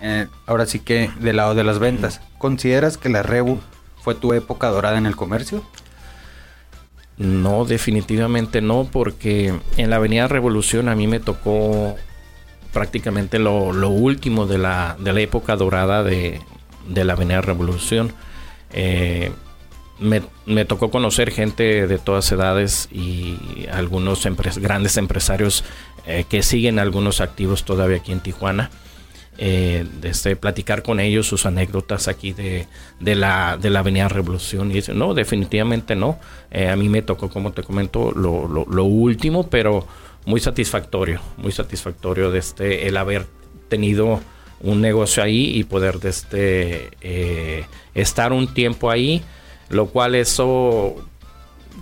Eh, 0.02 0.28
ahora 0.48 0.66
sí 0.66 0.82
que 0.82 1.12
del 1.22 1.38
lado 1.38 1.56
de 1.56 1.64
las 1.64 1.80
ventas. 1.80 2.20
¿Consideras 2.38 2.98
que 2.98 3.08
la 3.08 3.24
Rebu 3.24 3.60
fue 4.02 4.16
tu 4.16 4.34
época 4.34 4.68
dorada 4.68 4.98
en 4.98 5.06
el 5.06 5.16
comercio? 5.16 5.64
No, 7.20 7.66
definitivamente 7.66 8.62
no, 8.62 8.88
porque 8.92 9.54
en 9.78 9.90
la 9.90 9.98
Avenida 9.98 10.28
Revolución 10.28 10.90
a 10.90 10.96
mí 10.96 11.06
me 11.06 11.20
tocó 11.20 11.96
prácticamente 12.72 13.40
lo, 13.40 13.70
último 13.90 14.48
de 14.48 14.58
la, 14.58 14.96
época 15.18 15.56
dorada 15.56 16.02
de, 16.04 16.40
de 16.88 17.04
la 17.04 17.14
Avenida 17.14 17.42
Revolución. 17.42 18.14
Eh, 18.72 19.32
me, 20.00 20.66
tocó 20.66 20.92
conocer 20.92 21.32
gente 21.32 21.88
de 21.88 21.98
todas 21.98 22.32
edades 22.32 22.88
y 22.92 23.68
algunos 23.72 24.26
grandes 24.58 24.98
empresarios 24.98 25.66
eh, 26.06 26.26
que 26.30 26.42
siguen 26.42 26.80
algunos 26.80 27.22
activos 27.22 27.66
todavía 27.66 27.98
aquí 27.98 28.12
en 28.12 28.22
Tijuana. 28.22 28.72
Eh, 29.42 29.86
este, 30.04 30.36
platicar 30.36 30.84
con 30.84 31.00
ellos 31.00 31.26
sus 31.26 31.46
anécdotas 31.46 32.10
aquí 32.10 32.34
de, 32.34 32.68
la, 33.00 33.58
de 33.58 33.70
la 33.70 33.80
Avenida 33.80 34.10
Revolución 34.10 34.70
y 34.70 34.76
dicen, 34.76 34.98
no, 34.98 35.14
definitivamente 35.14 35.96
no. 35.96 36.20
Eh, 36.52 36.68
a 36.68 36.76
mí 36.76 36.90
me 36.90 37.02
tocó, 37.02 37.30
como 37.30 37.54
te 37.54 37.64
comento, 37.64 38.12
lo, 38.12 38.48
lo, 38.48 38.84
último, 38.84 39.50
pero 39.50 39.88
muy 40.26 40.42
satisfactorio, 40.42 41.22
muy 41.38 41.54
satisfactorio 41.54 42.32
de 42.32 42.40
este, 42.40 42.88
el 42.88 42.98
haber 42.98 43.28
tenido 43.70 44.20
un 44.60 44.82
negocio 44.82 45.24
ahí 45.24 45.58
y 45.58 45.64
poder 45.64 46.00
de 46.00 46.10
este, 46.10 47.68
estar 47.94 48.34
un 48.34 48.54
tiempo 48.54 48.92
ahí 48.92 49.24
lo 49.70 49.86
cual 49.88 50.16
eso 50.16 50.96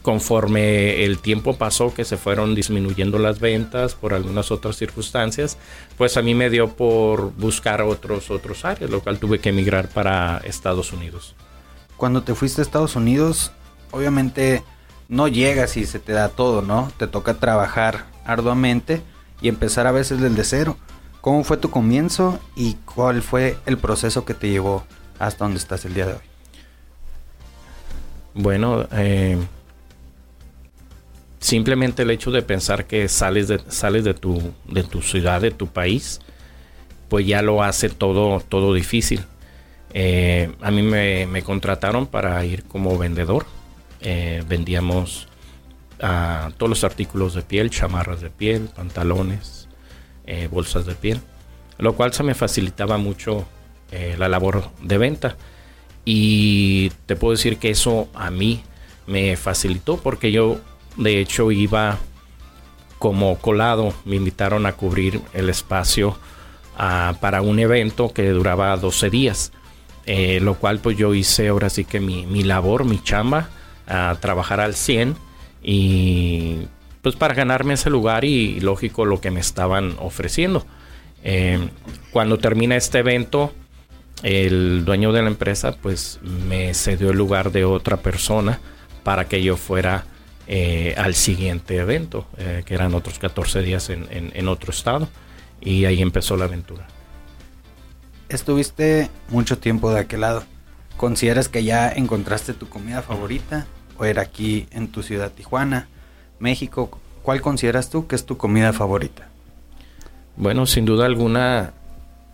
conforme 0.07 1.03
el 1.03 1.19
tiempo 1.19 1.57
pasó 1.57 1.93
que 1.93 2.05
se 2.05 2.15
fueron 2.15 2.55
disminuyendo 2.55 3.19
las 3.19 3.41
ventas 3.41 3.93
por 3.93 4.13
algunas 4.13 4.51
otras 4.51 4.77
circunstancias, 4.77 5.57
pues 5.97 6.15
a 6.15 6.21
mí 6.21 6.33
me 6.33 6.49
dio 6.49 6.69
por 6.77 7.33
buscar 7.33 7.81
otros 7.81 8.31
otros 8.31 8.63
áreas, 8.63 8.89
lo 8.89 9.01
cual 9.01 9.19
tuve 9.19 9.39
que 9.39 9.49
emigrar 9.49 9.89
para 9.89 10.37
Estados 10.45 10.93
Unidos. 10.93 11.35
Cuando 11.97 12.23
te 12.23 12.35
fuiste 12.35 12.61
a 12.61 12.63
Estados 12.63 12.95
Unidos, 12.95 13.51
obviamente 13.91 14.63
no 15.09 15.27
llegas 15.27 15.75
y 15.75 15.85
se 15.85 15.99
te 15.99 16.13
da 16.13 16.29
todo, 16.29 16.61
¿no? 16.61 16.89
Te 16.95 17.07
toca 17.07 17.33
trabajar 17.33 18.05
arduamente 18.23 19.01
y 19.41 19.49
empezar 19.49 19.87
a 19.87 19.91
veces 19.91 20.21
desde 20.21 20.45
cero. 20.45 20.77
¿Cómo 21.19 21.43
fue 21.43 21.57
tu 21.57 21.69
comienzo 21.69 22.39
y 22.55 22.75
cuál 22.95 23.21
fue 23.21 23.57
el 23.65 23.77
proceso 23.77 24.23
que 24.23 24.33
te 24.33 24.49
llevó 24.49 24.85
hasta 25.19 25.43
donde 25.43 25.59
estás 25.59 25.83
el 25.83 25.95
día 25.95 26.05
de 26.05 26.13
hoy? 26.13 26.19
Bueno, 28.35 28.87
eh, 28.93 29.37
simplemente 31.39 32.03
el 32.03 32.12
hecho 32.12 32.32
de 32.32 32.41
pensar 32.41 32.86
que 32.86 33.08
sales 33.08 33.48
de, 33.48 33.60
sales 33.67 34.03
de 34.03 34.13
tu, 34.13 34.53
de 34.65 34.84
tu 34.84 35.01
ciudad, 35.01 35.41
de 35.41 35.51
tu 35.51 35.67
país, 35.67 36.20
pues 37.10 37.25
ya 37.25 37.41
lo 37.41 37.63
hace 37.63 37.89
todo, 37.89 38.39
todo 38.41 38.74
difícil. 38.74 39.24
Eh, 39.94 40.51
a 40.62 40.72
mí 40.72 40.82
me, 40.82 41.41
contrataron 41.44 42.08
para 42.08 42.44
ir 42.46 42.63
como 42.63 42.98
vendedor. 42.98 43.46
Eh, 44.01 44.44
vendíamos 44.48 45.27
a 46.01 46.51
todos 46.58 46.70
los 46.70 46.84
artículos 46.84 47.34
de 47.34 47.41
piel, 47.41 47.70
chamarras 47.70 48.22
de 48.22 48.29
piel, 48.29 48.70
pantalones, 48.75 49.67
bolsas 50.51 50.86
de 50.86 50.94
piel, 50.94 51.22
lo 51.79 51.96
cual 51.96 52.13
se 52.13 52.22
me 52.22 52.36
facilitaba 52.36 52.98
mucho 52.98 53.48
la 54.17 54.27
labor 54.27 54.70
de 54.84 54.98
venta. 54.98 55.38
Y 56.10 56.89
te 57.06 57.15
puedo 57.15 57.32
decir 57.32 57.58
que 57.58 57.70
eso 57.70 58.08
a 58.13 58.29
mí 58.29 58.62
me 59.08 59.36
facilitó 59.36 59.98
porque 59.98 60.32
yo 60.32 60.60
de 60.98 61.20
hecho 61.20 61.51
iba 61.51 61.98
como 63.00 63.38
colado, 63.38 63.94
me 64.06 64.16
invitaron 64.16 64.66
a 64.66 64.74
cubrir 64.74 65.22
el 65.34 65.50
espacio 65.50 66.18
ah, 66.75 67.16
para 67.22 67.42
un 67.42 67.60
evento 67.60 68.12
que 68.13 68.30
duraba 68.30 68.75
12 68.75 69.10
días, 69.10 69.51
eh, 70.06 70.39
lo 70.42 70.56
cual 70.56 70.80
pues 70.80 70.98
yo 70.98 71.13
hice 71.13 71.50
ahora 71.50 71.70
sí 71.70 71.86
que 71.86 72.00
mi, 72.00 72.44
labor, 72.44 72.86
mi 72.86 73.01
chamba, 73.01 73.50
a 73.88 74.18
trabajar 74.20 74.60
al 74.60 74.74
100 74.75 75.16
y 75.63 76.68
pues 77.01 77.16
para 77.16 77.36
ganarme 77.36 77.75
ese 77.75 77.89
lugar 77.89 78.25
y 78.25 78.60
lógico 78.60 79.06
lo 79.06 79.22
que 79.22 79.32
me 79.32 79.39
estaban 79.39 79.96
ofreciendo. 80.00 80.66
Eh, 81.24 81.70
cuando 82.12 82.38
termina 82.38 82.75
este 82.75 83.00
evento, 83.00 83.54
el 84.24 84.84
dueño 84.86 85.12
de 85.12 85.22
la 85.22 85.27
empresa 85.27 85.74
pues 85.74 86.20
me 86.24 86.74
cedió 86.74 87.12
el 87.12 87.18
lugar 87.18 87.51
de 87.51 87.66
otra 87.66 87.98
persona 87.98 88.60
para 89.04 89.27
que 89.27 89.44
yo 89.44 89.56
fuera 89.56 90.06
eh, 90.48 90.96
al 90.98 91.13
siguiente 91.13 91.75
evento, 91.75 92.25
eh, 92.38 92.63
que 92.66 92.74
eran 92.74 92.94
otros 92.94 93.20
14 93.20 93.62
días 93.62 93.89
en, 93.89 94.48
otro 94.48 94.72
estado, 94.72 95.10
y 95.60 95.86
ahí 95.86 96.01
empezó 96.01 96.38
la 96.38 96.46
aventura. 96.46 96.88
Estuviste 98.30 99.10
mucho 99.30 99.58
tiempo 99.58 99.92
de 99.92 100.00
aquel 100.00 100.22
lado. 100.22 100.44
¿Consideras 100.96 101.50
que 101.50 101.63
ya 101.63 101.89
encontraste 101.89 102.54
tu 102.54 102.70
comida 102.70 103.01
favorita? 103.01 103.68
¿O 103.98 104.06
era 104.06 104.22
aquí 104.22 104.68
en 104.72 104.88
tu 104.88 105.04
ciudad 105.04 105.32
Tijuana, 105.32 105.88
México? 106.39 106.98
¿Cuál 107.24 107.42
consideras 107.42 107.89
tú 107.89 108.08
que 108.08 108.16
es 108.16 108.25
tu 108.25 108.38
comida 108.38 108.72
favorita? 108.72 109.27
Bueno, 110.38 110.66
sin 110.66 110.86
duda 110.86 111.08
alguna, 111.08 111.74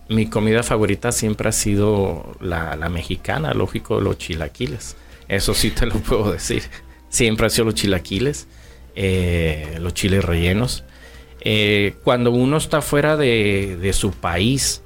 mi 0.07 0.27
comida 0.27 0.61
favorita 0.61 1.11
siempre 1.11 1.49
ha 1.49 1.51
sido 1.51 2.35
la, 2.41 2.75
mexicana, 2.89 3.53
lógico, 3.53 3.99
los 4.01 4.19
chilaquiles. 4.19 4.97
Eso 5.27 5.53
sí 5.53 5.71
te 5.71 5.87
lo 5.87 5.95
puedo 5.95 6.31
decir. 6.31 6.63
Siempre 7.13 7.45
ha 7.45 7.49
sido 7.51 7.65
los 7.65 7.75
chilaquiles, 7.75 8.47
eh, 8.95 9.77
los 9.79 9.93
chiles 9.93 10.25
rellenos. 10.25 10.83
Eh, 11.41 11.93
cuando 12.03 12.31
uno 12.31 12.57
está 12.57 12.81
fuera 12.81 13.17
de, 13.17 13.91
su 13.93 14.13
país, 14.13 14.81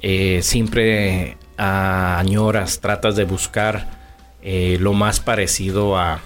eh, 0.00 0.40
siempre 0.42 1.36
añoras, 1.58 2.80
tratas 2.80 3.16
de 3.16 3.24
buscar 3.24 3.98
lo 4.42 4.94
más 4.94 5.20
parecido 5.20 5.98
a, 5.98 6.22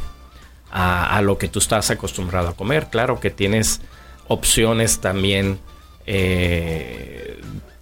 a, 0.70 1.20
lo 1.22 1.38
que 1.38 1.48
tú 1.48 1.58
estás 1.58 1.90
acostumbrado 1.90 2.50
a 2.50 2.54
comer. 2.54 2.86
Claro 2.86 3.18
que 3.18 3.30
tienes 3.30 3.80
opciones 4.28 5.00
también 5.00 5.58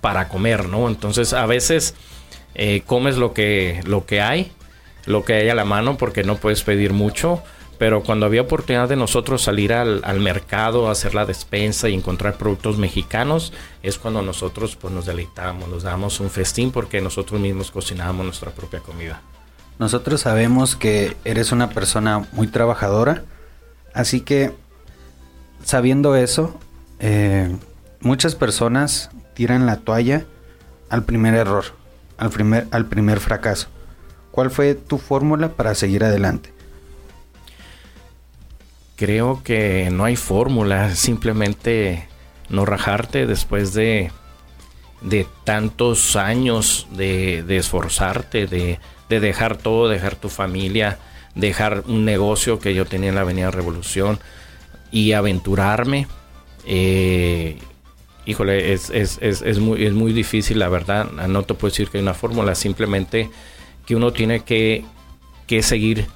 para 0.00 0.28
comer, 0.28 0.66
¿no? 0.66 0.88
Entonces 0.88 1.34
a 1.34 1.44
veces 1.44 1.94
comes 2.86 3.18
lo 3.18 3.34
que, 3.34 3.82
lo 3.84 4.06
que 4.06 4.22
hay, 4.22 4.50
lo 5.06 5.24
que 5.24 5.34
hay 5.34 5.48
a 5.48 5.54
la 5.54 5.64
mano 5.64 5.96
porque 5.96 6.24
no 6.24 6.36
puedes 6.36 6.62
pedir 6.62 6.92
mucho. 6.92 7.42
Pero 7.80 8.02
cuando 8.02 8.26
había 8.26 8.42
oportunidad 8.42 8.90
de 8.90 8.96
nosotros 8.96 9.40
salir 9.40 9.72
al, 9.72 10.20
mercado, 10.20 10.90
hacer 10.90 11.14
la 11.14 11.24
despensa 11.24 11.88
y 11.88 11.94
encontrar 11.94 12.36
productos 12.36 12.76
mexicanos, 12.76 13.54
es 13.82 13.98
cuando 13.98 14.20
nosotros 14.20 14.76
pues, 14.76 14.92
nos 14.92 15.06
deleitamos, 15.06 15.66
nos 15.66 15.82
damos 15.82 16.20
un 16.20 16.28
festín 16.28 16.72
porque 16.72 17.00
nosotros 17.00 17.40
mismos 17.40 17.70
cocinábamos 17.70 18.26
nuestra 18.26 18.50
propia 18.50 18.80
comida. 18.80 19.22
Nosotros 19.78 20.20
sabemos 20.20 20.76
que 20.76 21.16
eres 21.24 21.52
una 21.52 21.70
persona 21.70 22.28
muy 22.32 22.48
trabajadora, 22.48 23.24
así 23.94 24.20
que 24.20 24.52
sabiendo 25.64 26.16
eso, 26.16 26.60
eh, 26.98 27.56
muchas 28.00 28.34
personas 28.34 29.10
tiran 29.32 29.64
la 29.64 29.76
toalla 29.76 30.26
al 30.90 31.04
primer 31.04 31.32
error, 31.32 31.64
al 32.18 32.28
primer, 32.28 32.68
al 32.72 32.84
primer 32.84 33.20
fracaso. 33.20 33.68
¿Cuál 34.40 34.50
fue 34.50 34.74
tu 34.74 34.96
fórmula 34.96 35.50
para 35.50 35.74
seguir 35.74 36.02
adelante? 36.02 36.50
Creo 38.96 39.42
que 39.44 39.90
no 39.92 40.06
hay 40.06 40.16
fórmula, 40.16 40.94
simplemente 40.94 42.08
no 42.48 42.64
rajarte 42.64 43.26
después 43.26 43.74
de, 43.74 44.10
de 45.02 45.26
tantos 45.44 46.16
años 46.16 46.88
de, 46.92 47.44
esforzarte, 47.54 48.46
de, 48.46 48.78
dejar 49.10 49.58
todo, 49.58 49.90
dejar 49.90 50.16
tu 50.16 50.30
familia, 50.30 50.98
dejar 51.34 51.82
un 51.86 52.06
negocio 52.06 52.60
que 52.60 52.72
yo 52.72 52.86
tenía 52.86 53.10
en 53.10 53.16
la 53.16 53.20
Avenida 53.20 53.50
Revolución 53.50 54.20
y 54.90 55.12
aventurarme. 55.12 56.06
Eh, 56.64 57.58
híjole, 58.24 58.72
es, 58.72 58.88
es, 58.88 59.18
es, 59.20 59.42
es, 59.42 59.58
muy, 59.58 59.84
es 59.84 59.92
muy 59.92 60.14
difícil, 60.14 60.60
la 60.60 60.70
verdad. 60.70 61.10
No 61.10 61.42
te 61.42 61.52
puedo 61.52 61.70
decir 61.70 61.90
que 61.90 61.98
hay 61.98 62.02
una 62.02 62.14
fórmula, 62.14 62.54
simplemente 62.54 63.28
que 63.90 63.96
uno 63.96 64.12
tiene 64.12 64.44
que, 64.44 64.84
que 65.48 65.64
seguir 65.64 66.06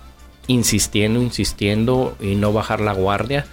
insistiendo, 0.46 1.20
insistiendo 1.20 2.16
y 2.20 2.36
no 2.36 2.52
bajar 2.52 2.80
la 2.80 2.92
guardia. 2.92 3.46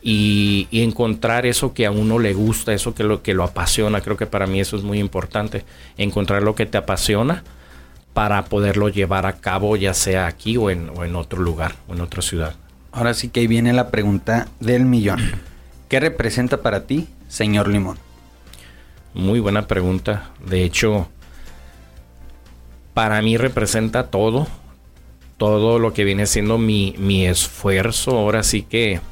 Y, 0.00 0.66
encontrar 0.72 1.44
eso 1.44 1.74
que 1.74 1.84
a 1.84 1.90
uno 1.90 2.18
le 2.18 2.32
gusta, 2.32 2.72
eso 2.72 2.94
que 2.94 3.04
lo, 3.04 3.22
que 3.22 3.34
lo 3.34 3.44
apasiona. 3.44 4.00
Creo 4.00 4.16
que 4.16 4.24
para 4.24 4.46
mí 4.46 4.60
eso 4.60 4.78
es 4.78 4.82
muy 4.82 4.98
importante. 4.98 5.66
Encontrar 5.98 6.42
lo 6.42 6.54
que 6.54 6.64
te 6.64 6.78
apasiona 6.78 7.44
para 8.14 8.46
poderlo 8.46 8.88
llevar 8.88 9.26
a 9.26 9.34
cabo, 9.34 9.76
ya 9.76 9.92
sea 9.92 10.26
aquí 10.26 10.56
o 10.56 10.70
en, 10.70 10.88
o 10.96 11.04
en 11.04 11.14
otro 11.14 11.42
lugar 11.42 11.74
o 11.86 11.92
en 11.92 12.00
otra 12.00 12.22
ciudad. 12.22 12.54
Ahora 12.92 13.12
sí 13.12 13.28
que 13.28 13.40
ahí 13.40 13.46
viene 13.46 13.74
la 13.74 13.90
pregunta 13.90 14.48
del 14.58 14.86
millón. 14.86 15.20
¿Qué 15.90 16.00
representa 16.00 16.62
para 16.62 16.86
ti, 16.86 17.08
señor 17.28 17.68
Limón? 17.68 17.98
Muy 19.12 19.38
buena 19.38 19.66
pregunta. 19.66 20.30
De 20.46 20.64
hecho, 20.64 21.10
para 22.96 23.20
mí 23.20 23.36
representa 23.36 24.04
todo. 24.04 24.46
Todo 25.36 25.78
lo 25.78 25.92
que 25.92 26.02
viene 26.04 26.24
siendo 26.24 26.56
mi, 26.56 26.94
mi 26.96 27.26
esfuerzo. 27.26 28.12
Ahora 28.12 28.42
sí 28.42 28.62
que 28.62 29.02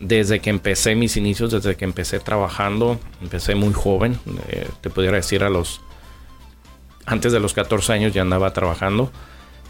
desde 0.00 0.40
que 0.40 0.50
empecé 0.50 0.96
mis 0.96 1.16
inicios, 1.16 1.52
desde 1.52 1.76
que 1.76 1.84
empecé 1.84 2.18
trabajando, 2.18 2.98
empecé 3.22 3.54
muy 3.54 3.72
joven. 3.72 4.18
eh, 4.48 4.66
te 4.80 4.90
pudiera 4.90 5.16
decir 5.16 5.44
a 5.44 5.48
los... 5.48 5.80
Antes 7.06 7.30
de 7.30 7.38
los 7.38 7.54
14 7.54 7.92
años 7.92 8.12
ya 8.12 8.22
andaba 8.22 8.52
trabajando. 8.52 9.12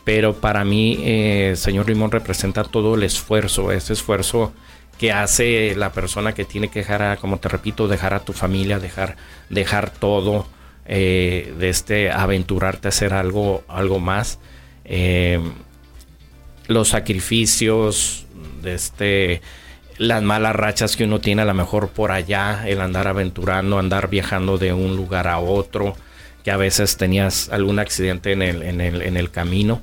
Pero 0.04 0.32
para 0.32 0.64
mí, 0.64 1.00
eh, 1.02 1.52
señor 1.54 1.86
Limón 1.86 2.12
representa 2.12 2.64
todo 2.64 2.94
el 2.94 3.02
esfuerzo, 3.02 3.72
ese 3.72 3.92
esfuerzo 3.92 4.54
que 4.96 5.12
hace 5.12 5.74
la 5.76 5.92
persona 5.92 6.32
que 6.32 6.46
tiene 6.46 6.68
que 6.68 6.78
dejar, 6.78 7.02
a, 7.02 7.16
como 7.18 7.36
te 7.40 7.50
repito, 7.50 7.88
dejar 7.88 8.14
a 8.14 8.20
tu 8.20 8.32
familia, 8.32 8.78
dejar, 8.78 9.16
dejar 9.50 9.90
todo, 9.90 10.46
eh, 10.86 11.54
de 11.58 11.70
este 11.70 12.10
aventurarte 12.10 12.88
a 12.88 12.90
hacer 12.90 13.14
algo, 13.14 13.64
algo 13.68 14.00
más. 14.00 14.38
Eh, 14.84 15.40
los 16.66 16.88
sacrificios, 16.88 18.26
de 18.62 18.74
este, 18.74 19.42
las 19.96 20.22
malas 20.22 20.54
rachas 20.54 20.96
que 20.96 21.04
uno 21.04 21.20
tiene 21.20 21.42
a 21.42 21.44
lo 21.46 21.54
mejor 21.54 21.88
por 21.88 22.12
allá, 22.12 22.64
el 22.66 22.80
andar 22.80 23.08
aventurando, 23.08 23.78
andar 23.78 24.08
viajando 24.08 24.58
de 24.58 24.72
un 24.72 24.96
lugar 24.96 25.26
a 25.26 25.38
otro, 25.38 25.96
que 26.42 26.50
a 26.50 26.56
veces 26.56 26.96
tenías 26.96 27.48
algún 27.50 27.78
accidente 27.78 28.32
en 28.32 28.42
el, 28.42 28.62
en 28.62 28.80
el, 28.80 29.02
en 29.02 29.16
el 29.16 29.30
camino. 29.30 29.80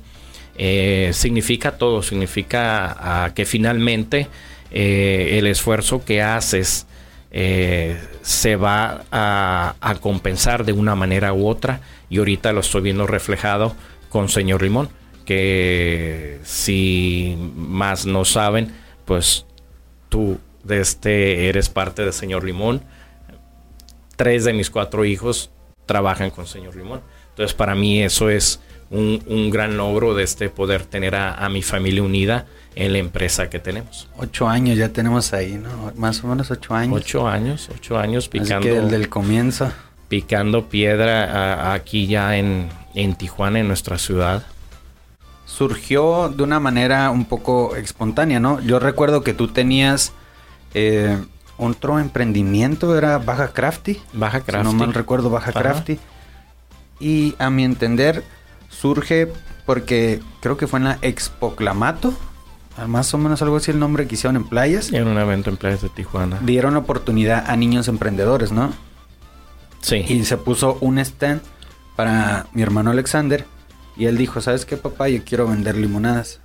Eh, 0.56 1.10
significa 1.12 1.78
todo, 1.78 2.02
significa 2.02 3.32
que 3.34 3.44
finalmente 3.44 4.28
el 4.70 5.46
esfuerzo 5.46 6.04
que 6.04 6.22
haces 6.22 6.86
eh, 7.32 7.98
se 8.22 8.56
va 8.56 9.04
a, 9.10 9.74
compensar 10.00 10.64
de 10.64 10.72
una 10.72 10.94
manera 10.94 11.32
u 11.32 11.48
otra 11.48 11.80
y 12.08 12.18
ahorita 12.18 12.52
lo 12.52 12.60
estoy 12.60 12.82
viendo 12.82 13.06
reflejado 13.06 13.74
con 14.08 14.28
señor 14.28 14.62
Limón 14.62 14.90
que 15.24 16.38
si 16.42 17.36
más 17.54 18.06
no 18.06 18.24
saben 18.24 18.72
pues 19.04 19.46
tú 20.08 20.38
de 20.62 20.80
este 20.80 21.48
eres 21.48 21.68
parte 21.68 22.04
de 22.04 22.12
señor 22.12 22.44
Limón. 22.44 22.82
Tres 24.16 24.44
de 24.44 24.52
mis 24.52 24.70
cuatro 24.70 25.04
hijos 25.04 25.50
trabajan 25.86 26.30
con 26.30 26.46
señor 26.46 26.76
Limón. 26.76 27.00
Entonces 27.30 27.54
para 27.54 27.74
mí 27.74 28.02
eso 28.02 28.30
es 28.30 28.60
un, 28.92 29.22
un, 29.26 29.50
gran 29.50 29.76
logro 29.76 30.14
de 30.14 30.22
este 30.22 30.50
poder 30.50 30.84
tener 30.84 31.14
a, 31.14 31.34
a, 31.34 31.48
mi 31.48 31.62
familia 31.62 32.02
unida 32.02 32.46
en 32.74 32.92
la 32.92 32.98
empresa 32.98 33.48
que 33.50 33.58
tenemos. 33.58 34.08
Ocho 34.18 34.48
años 34.48 34.76
ya 34.76 34.90
tenemos 34.90 35.32
ahí, 35.32 35.54
¿no? 35.54 35.92
Más 35.96 36.22
o 36.22 36.28
menos 36.28 36.50
ocho 36.50 36.74
años. 36.74 36.94
Ocho 36.94 37.26
años, 37.26 37.68
ocho 37.74 37.98
años 37.98 38.28
picando. 38.28 38.68
Así 38.68 38.68
que 38.68 38.80
desde 38.80 38.96
el 38.96 39.08
comienzo. 39.08 39.72
Picando 40.08 40.68
piedra 40.68 41.24
a, 41.24 41.72
aquí 41.72 42.06
ya 42.06 42.36
en, 42.36 42.68
en 42.94 43.14
Tijuana, 43.14 43.60
en 43.60 43.68
nuestra 43.68 43.98
ciudad. 43.98 44.44
Surgió 45.46 46.28
de 46.28 46.42
una 46.42 46.60
manera 46.60 47.10
un 47.10 47.24
poco 47.24 47.74
espontánea, 47.76 48.40
¿no? 48.40 48.60
Yo 48.60 48.78
recuerdo 48.78 49.22
que 49.22 49.32
tú 49.34 49.48
tenías 49.48 50.12
eh, 50.74 51.18
otro 51.56 51.98
emprendimiento, 51.98 52.96
era 52.96 53.18
Baja 53.18 53.52
Crafty. 53.52 54.00
Baja 54.12 54.40
Crafty. 54.40 54.68
Si 54.68 54.76
no 54.76 54.78
mal 54.78 54.94
recuerdo, 54.94 55.30
Baja 55.30 55.50
Ajá. 55.50 55.60
Crafty. 55.60 55.98
Y 57.00 57.34
a 57.38 57.50
mi 57.50 57.64
entender, 57.64 58.24
surge 58.82 59.32
porque 59.64 60.20
creo 60.40 60.56
que 60.56 60.66
fue 60.66 60.80
en 60.80 60.86
la 60.86 60.98
Expo 61.02 61.54
Clamato, 61.54 62.12
más 62.88 63.14
o 63.14 63.18
menos 63.18 63.40
algo 63.40 63.56
así 63.56 63.70
el 63.70 63.78
nombre 63.78 64.08
que 64.08 64.16
hicieron 64.16 64.34
en 64.34 64.44
playas. 64.44 64.92
En 64.92 65.06
un 65.06 65.18
evento 65.18 65.50
en 65.50 65.56
playas 65.56 65.82
de 65.82 65.88
Tijuana. 65.88 66.40
Dieron 66.42 66.76
oportunidad 66.76 67.44
a 67.48 67.56
niños 67.56 67.86
emprendedores, 67.86 68.50
¿no? 68.50 68.72
Sí. 69.80 70.04
Y 70.08 70.24
se 70.24 70.36
puso 70.36 70.78
un 70.80 70.98
stand 70.98 71.42
para 71.94 72.46
mi 72.52 72.62
hermano 72.62 72.90
Alexander 72.90 73.46
y 73.96 74.06
él 74.06 74.18
dijo, 74.18 74.40
¿sabes 74.40 74.64
qué 74.66 74.76
papá? 74.76 75.08
Yo 75.08 75.22
quiero 75.24 75.46
vender 75.46 75.76
limonadas. 75.76 76.40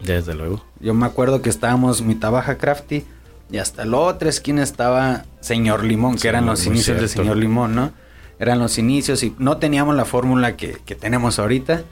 Desde 0.00 0.34
luego. 0.34 0.64
Yo 0.80 0.94
me 0.94 1.04
acuerdo 1.04 1.42
que 1.42 1.50
estábamos 1.50 2.00
mitad 2.00 2.30
baja 2.30 2.56
crafty 2.56 3.04
y 3.50 3.58
hasta 3.58 3.84
la 3.84 3.98
otra 3.98 4.30
esquina 4.30 4.62
estaba 4.62 5.24
Señor 5.40 5.84
Limón, 5.84 6.14
que 6.14 6.20
sí, 6.20 6.28
eran 6.28 6.46
los 6.46 6.64
inicios 6.66 6.98
del 6.98 7.10
Señor 7.10 7.36
Limón, 7.36 7.74
¿no? 7.74 7.92
Eran 8.38 8.58
los 8.58 8.78
inicios 8.78 9.22
y 9.22 9.34
no 9.38 9.58
teníamos 9.58 9.94
la 9.94 10.04
fórmula 10.04 10.56
que, 10.56 10.78
que 10.84 10.94
tenemos 10.94 11.38
ahorita. 11.38 11.84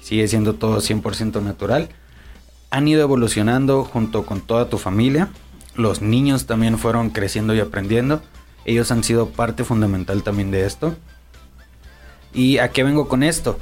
Sigue 0.00 0.28
siendo 0.28 0.54
todo 0.54 0.78
100% 0.78 1.42
natural. 1.42 1.88
Han 2.70 2.88
ido 2.88 3.02
evolucionando 3.02 3.84
junto 3.84 4.26
con 4.26 4.40
toda 4.40 4.68
tu 4.68 4.78
familia. 4.78 5.30
Los 5.74 6.02
niños 6.02 6.46
también 6.46 6.78
fueron 6.78 7.10
creciendo 7.10 7.54
y 7.54 7.60
aprendiendo. 7.60 8.22
Ellos 8.64 8.90
han 8.90 9.04
sido 9.04 9.30
parte 9.30 9.64
fundamental 9.64 10.22
también 10.22 10.50
de 10.50 10.66
esto. 10.66 10.96
¿Y 12.34 12.58
a 12.58 12.70
qué 12.70 12.82
vengo 12.84 13.08
con 13.08 13.22
esto? 13.22 13.58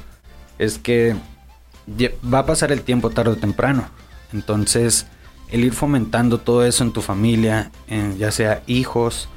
Es 0.57 0.79
que 0.79 1.15
va 2.33 2.39
a 2.39 2.45
pasar 2.45 2.71
el 2.71 2.81
tiempo 2.81 3.09
tarde 3.09 3.31
o 3.31 3.37
temprano. 3.37 3.87
Entonces, 4.33 5.07
el 5.49 5.63
ir 5.63 5.73
fomentando 5.73 6.39
todo 6.39 6.65
eso 6.65 6.83
en 6.83 6.91
tu 6.91 7.01
familia, 7.01 7.71
en 7.87 8.17
ya 8.17 8.31
sea 8.31 8.63
hijos, 8.67 9.29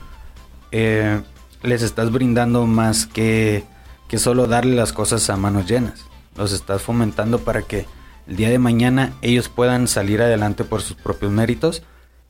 eh, 0.72 1.20
les 1.62 1.82
estás 1.82 2.10
brindando 2.12 2.66
más 2.66 3.06
que, 3.06 3.64
que 4.08 4.18
solo 4.18 4.46
darle 4.46 4.76
las 4.76 4.92
cosas 4.92 5.28
a 5.30 5.36
manos 5.36 5.66
llenas. 5.66 6.04
Los 6.36 6.52
estás 6.52 6.82
fomentando 6.82 7.38
para 7.40 7.62
que 7.62 7.86
el 8.26 8.36
día 8.36 8.50
de 8.50 8.58
mañana 8.58 9.12
ellos 9.22 9.48
puedan 9.48 9.88
salir 9.88 10.22
adelante 10.22 10.64
por 10.64 10.82
sus 10.82 10.96
propios 10.96 11.32
méritos 11.32 11.82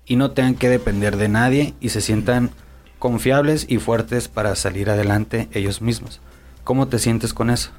y 0.07 0.17
no 0.17 0.31
tengan 0.31 0.55
que 0.55 0.69
depender 0.69 1.17
de 1.17 1.29
nadie 1.29 1.75
y 1.81 1.91
se 1.91 2.01
sientan 2.01 2.51
confiables 2.99 3.67
y 3.69 3.79
fuertes 3.79 4.29
para 4.29 4.57
salir 4.57 4.91
adelante 4.91 5.49
ellos 5.53 5.83
mismos. 5.83 6.21
¿Cómo 6.65 6.89
te 6.89 6.99
sientes 6.99 7.35
con 7.35 7.51
eso? 7.51 7.71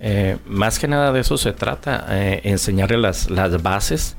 Eh, 0.00 0.38
más 0.46 0.78
que 0.78 0.88
nada 0.88 1.12
de 1.12 1.20
eso 1.20 1.36
se 1.36 1.52
trata, 1.52 2.06
eh, 2.10 2.40
enseñarles 2.44 3.00
las, 3.00 3.30
las 3.30 3.62
bases, 3.62 4.16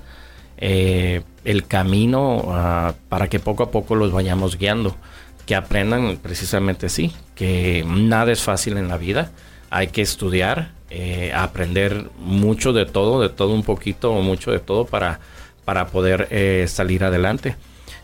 eh, 0.58 1.22
el 1.46 1.66
camino 1.68 2.36
uh, 2.38 2.94
para 3.08 3.30
que 3.30 3.40
poco 3.40 3.64
a 3.64 3.72
poco 3.72 3.96
los 3.96 4.12
vayamos 4.12 4.58
guiando, 4.58 4.98
que 5.50 5.56
aprendan 5.56 6.18
precisamente 6.22 6.90
sí, 6.90 7.12
que 7.34 7.84
nada 7.84 8.32
es 8.32 8.44
fácil 8.44 8.78
en 8.78 8.88
la 8.88 8.98
vida, 8.98 9.32
hay 9.72 9.88
que 9.88 10.04
estudiar, 10.04 10.74
eh, 10.92 11.32
aprender 11.34 12.12
mucho 12.20 12.72
de 12.72 12.86
todo, 12.86 13.20
de 13.20 13.30
todo 13.30 13.56
un 13.56 13.64
poquito 13.64 14.12
o 14.12 14.22
mucho 14.22 14.52
de 14.52 14.60
todo 14.60 14.86
para, 14.86 15.22
para 15.66 15.88
poder 15.88 16.28
eh, 16.30 16.68
salir 16.68 17.04
adelante. 17.04 17.56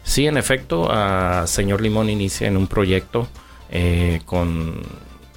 Sí, 0.04 0.26
en 0.26 0.38
efecto, 0.38 0.90
uh, 0.90 1.46
señor 1.46 1.82
Limón 1.82 2.10
inicia 2.10 2.48
en 2.48 2.58
un 2.58 2.66
proyecto 2.66 3.28
eh, 3.70 4.22
con 4.26 4.82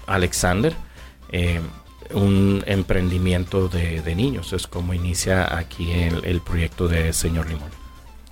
Alexander, 0.06 0.74
eh, 1.30 1.60
un 2.14 2.64
emprendimiento 2.66 3.68
de, 3.68 4.14
niños. 4.16 4.54
Es 4.54 4.66
como 4.66 4.94
inicia 4.94 5.58
aquí 5.58 5.92
el, 5.92 6.24
el, 6.24 6.40
proyecto 6.40 6.88
de 6.88 7.12
señor 7.12 7.50
Limón. 7.50 7.68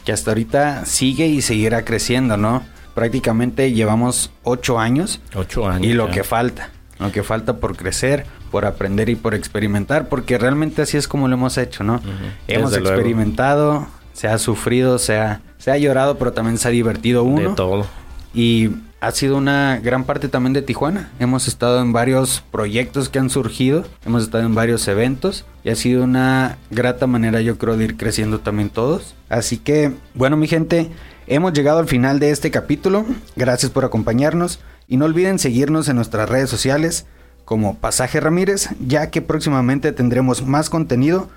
Que 0.06 0.12
hasta 0.12 0.30
ahorita 0.30 0.86
sigue 0.86 1.26
y 1.26 1.42
seguirá 1.42 1.84
creciendo, 1.84 2.38
¿no? 2.38 2.74
Prácticamente 2.96 3.70
llevamos 3.72 4.32
ocho 4.42 4.80
años. 4.80 5.20
Ocho 5.36 5.68
años. 5.68 5.86
Y 5.86 5.92
lo 5.92 6.08
ya. 6.08 6.14
que 6.14 6.24
falta 6.24 6.70
lo 6.98 7.12
que 7.12 7.22
falta 7.22 7.56
por 7.56 7.76
crecer, 7.76 8.24
por 8.50 8.64
aprender 8.64 9.08
y 9.08 9.16
por 9.16 9.34
experimentar, 9.34 10.08
porque 10.08 10.38
realmente 10.38 10.82
así 10.82 10.96
es 10.96 11.08
como 11.08 11.28
lo 11.28 11.34
hemos 11.34 11.58
hecho, 11.58 11.84
¿no? 11.84 11.94
Uh 11.94 11.98
-huh. 11.98 12.32
Hemos 12.48 12.70
Desde 12.70 12.88
experimentado, 12.88 13.70
luego. 13.72 13.88
se 14.12 14.28
ha 14.28 14.38
sufrido, 14.38 14.98
se 14.98 15.18
ha, 15.18 15.40
se 15.58 15.70
ha 15.70 15.76
llorado, 15.76 16.16
pero 16.16 16.32
también 16.32 16.58
se 16.58 16.68
ha 16.68 16.70
divertido 16.70 17.24
uno. 17.24 17.50
De 17.50 17.54
todo. 17.54 17.86
Y 18.32 18.70
ha 19.00 19.10
sido 19.12 19.36
una 19.36 19.78
gran 19.82 20.04
parte 20.04 20.28
también 20.28 20.52
de 20.54 20.62
Tijuana. 20.62 21.10
Hemos 21.18 21.48
estado 21.48 21.80
en 21.82 21.92
varios 21.92 22.42
proyectos 22.50 23.08
que 23.10 23.18
han 23.18 23.28
surgido, 23.30 23.84
hemos 24.06 24.22
estado 24.22 24.44
en 24.44 24.54
varios 24.54 24.88
eventos 24.88 25.44
y 25.62 25.70
ha 25.70 25.76
sido 25.76 26.02
una 26.02 26.56
grata 26.70 27.06
manera 27.06 27.40
yo 27.42 27.58
creo 27.58 27.76
de 27.76 27.84
ir 27.84 27.96
creciendo 27.96 28.40
también 28.40 28.70
todos. 28.70 29.14
Así 29.28 29.58
que, 29.58 29.92
bueno 30.14 30.36
mi 30.36 30.48
gente, 30.48 30.90
hemos 31.26 31.52
llegado 31.52 31.78
al 31.78 31.88
final 31.88 32.18
de 32.18 32.30
este 32.30 32.50
capítulo. 32.50 33.04
Gracias 33.36 33.70
por 33.70 33.84
acompañarnos. 33.84 34.60
Y 34.88 34.96
no 34.96 35.04
olviden 35.04 35.38
seguirnos 35.38 35.88
en 35.88 35.96
nuestras 35.96 36.28
redes 36.28 36.48
sociales 36.48 37.06
como 37.44 37.76
Pasaje 37.76 38.20
Ramírez, 38.20 38.68
ya 38.84 39.10
que 39.10 39.22
próximamente 39.22 39.92
tendremos 39.92 40.44
más 40.44 40.68
contenido. 40.70 41.28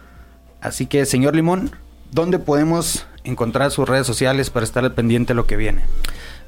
Así 0.62 0.86
que, 0.86 1.06
señor 1.06 1.36
Limón, 1.36 1.72
¿dónde 2.12 2.40
podemos 2.40 3.06
encontrar 3.24 3.72
sus 3.72 3.88
redes 3.88 4.08
sociales 4.08 4.50
para 4.50 4.66
estar 4.66 4.84
al 4.84 4.94
pendiente 4.94 5.30
de 5.34 5.36
lo 5.36 5.46
que 5.46 5.56
viene? 5.56 5.84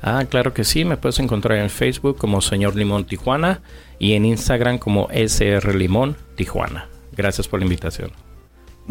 Ah, 0.01 0.25
claro 0.27 0.53
que 0.53 0.63
sí, 0.63 0.83
me 0.83 0.97
puedes 0.97 1.19
encontrar 1.19 1.59
en 1.59 1.69
Facebook 1.69 2.17
como 2.17 2.41
Señor 2.41 2.75
Limón 2.75 3.05
Tijuana 3.05 3.61
y 3.99 4.13
en 4.13 4.25
Instagram 4.25 4.79
como 4.79 5.07
SR 5.11 5.75
Limón 5.75 6.17
Tijuana. 6.35 6.87
Gracias 7.15 7.47
por 7.47 7.59
la 7.59 7.65
invitación. 7.65 8.11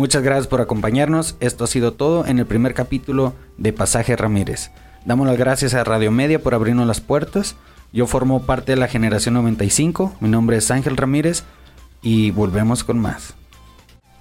Muchas 0.00 0.22
gracias 0.22 0.46
por 0.46 0.62
acompañarnos. 0.62 1.36
Esto 1.40 1.64
ha 1.64 1.66
sido 1.66 1.92
todo 1.92 2.24
en 2.24 2.38
el 2.38 2.46
primer 2.46 2.72
capítulo 2.72 3.34
de 3.58 3.74
Pasaje 3.74 4.16
Ramírez. 4.16 4.70
Damos 5.04 5.26
las 5.26 5.36
gracias 5.36 5.74
a 5.74 5.84
Radio 5.84 6.10
Media 6.10 6.42
por 6.42 6.54
abrirnos 6.54 6.86
las 6.86 7.02
puertas. 7.02 7.54
Yo 7.92 8.06
formo 8.06 8.46
parte 8.46 8.72
de 8.72 8.76
la 8.78 8.88
generación 8.88 9.34
95, 9.34 10.16
mi 10.20 10.30
nombre 10.30 10.56
es 10.56 10.70
Ángel 10.70 10.96
Ramírez 10.96 11.44
y 12.00 12.30
volvemos 12.30 12.82
con 12.82 12.98
más. 12.98 13.34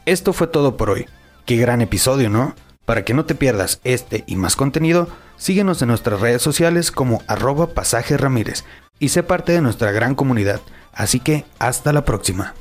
Esto 0.06 0.34
fue 0.34 0.48
todo 0.48 0.76
por 0.76 0.90
hoy. 0.90 1.06
Qué 1.46 1.56
gran 1.56 1.82
episodio, 1.82 2.30
¿no? 2.30 2.56
Para 2.84 3.06
que 3.06 3.14
no 3.14 3.24
te 3.24 3.34
pierdas 3.34 3.80
este 3.86 4.26
y 4.28 4.36
más 4.36 4.58
contenido, 4.58 5.08
síguenos 5.38 5.82
en 5.82 5.88
nuestras 5.88 6.20
redes 6.20 6.42
sociales 6.42 6.92
como 6.92 7.22
arroba 7.26 7.68
pasaje 7.68 8.18
Ramírez. 8.18 8.66
y 9.00 9.08
sé 9.08 9.24
parte 9.24 9.54
de 9.54 9.62
nuestra 9.62 9.94
gran 9.94 10.14
comunidad. 10.14 10.60
Así 10.92 11.22
que 11.22 11.46
hasta 11.58 11.94
la 11.94 12.04
próxima. 12.04 12.54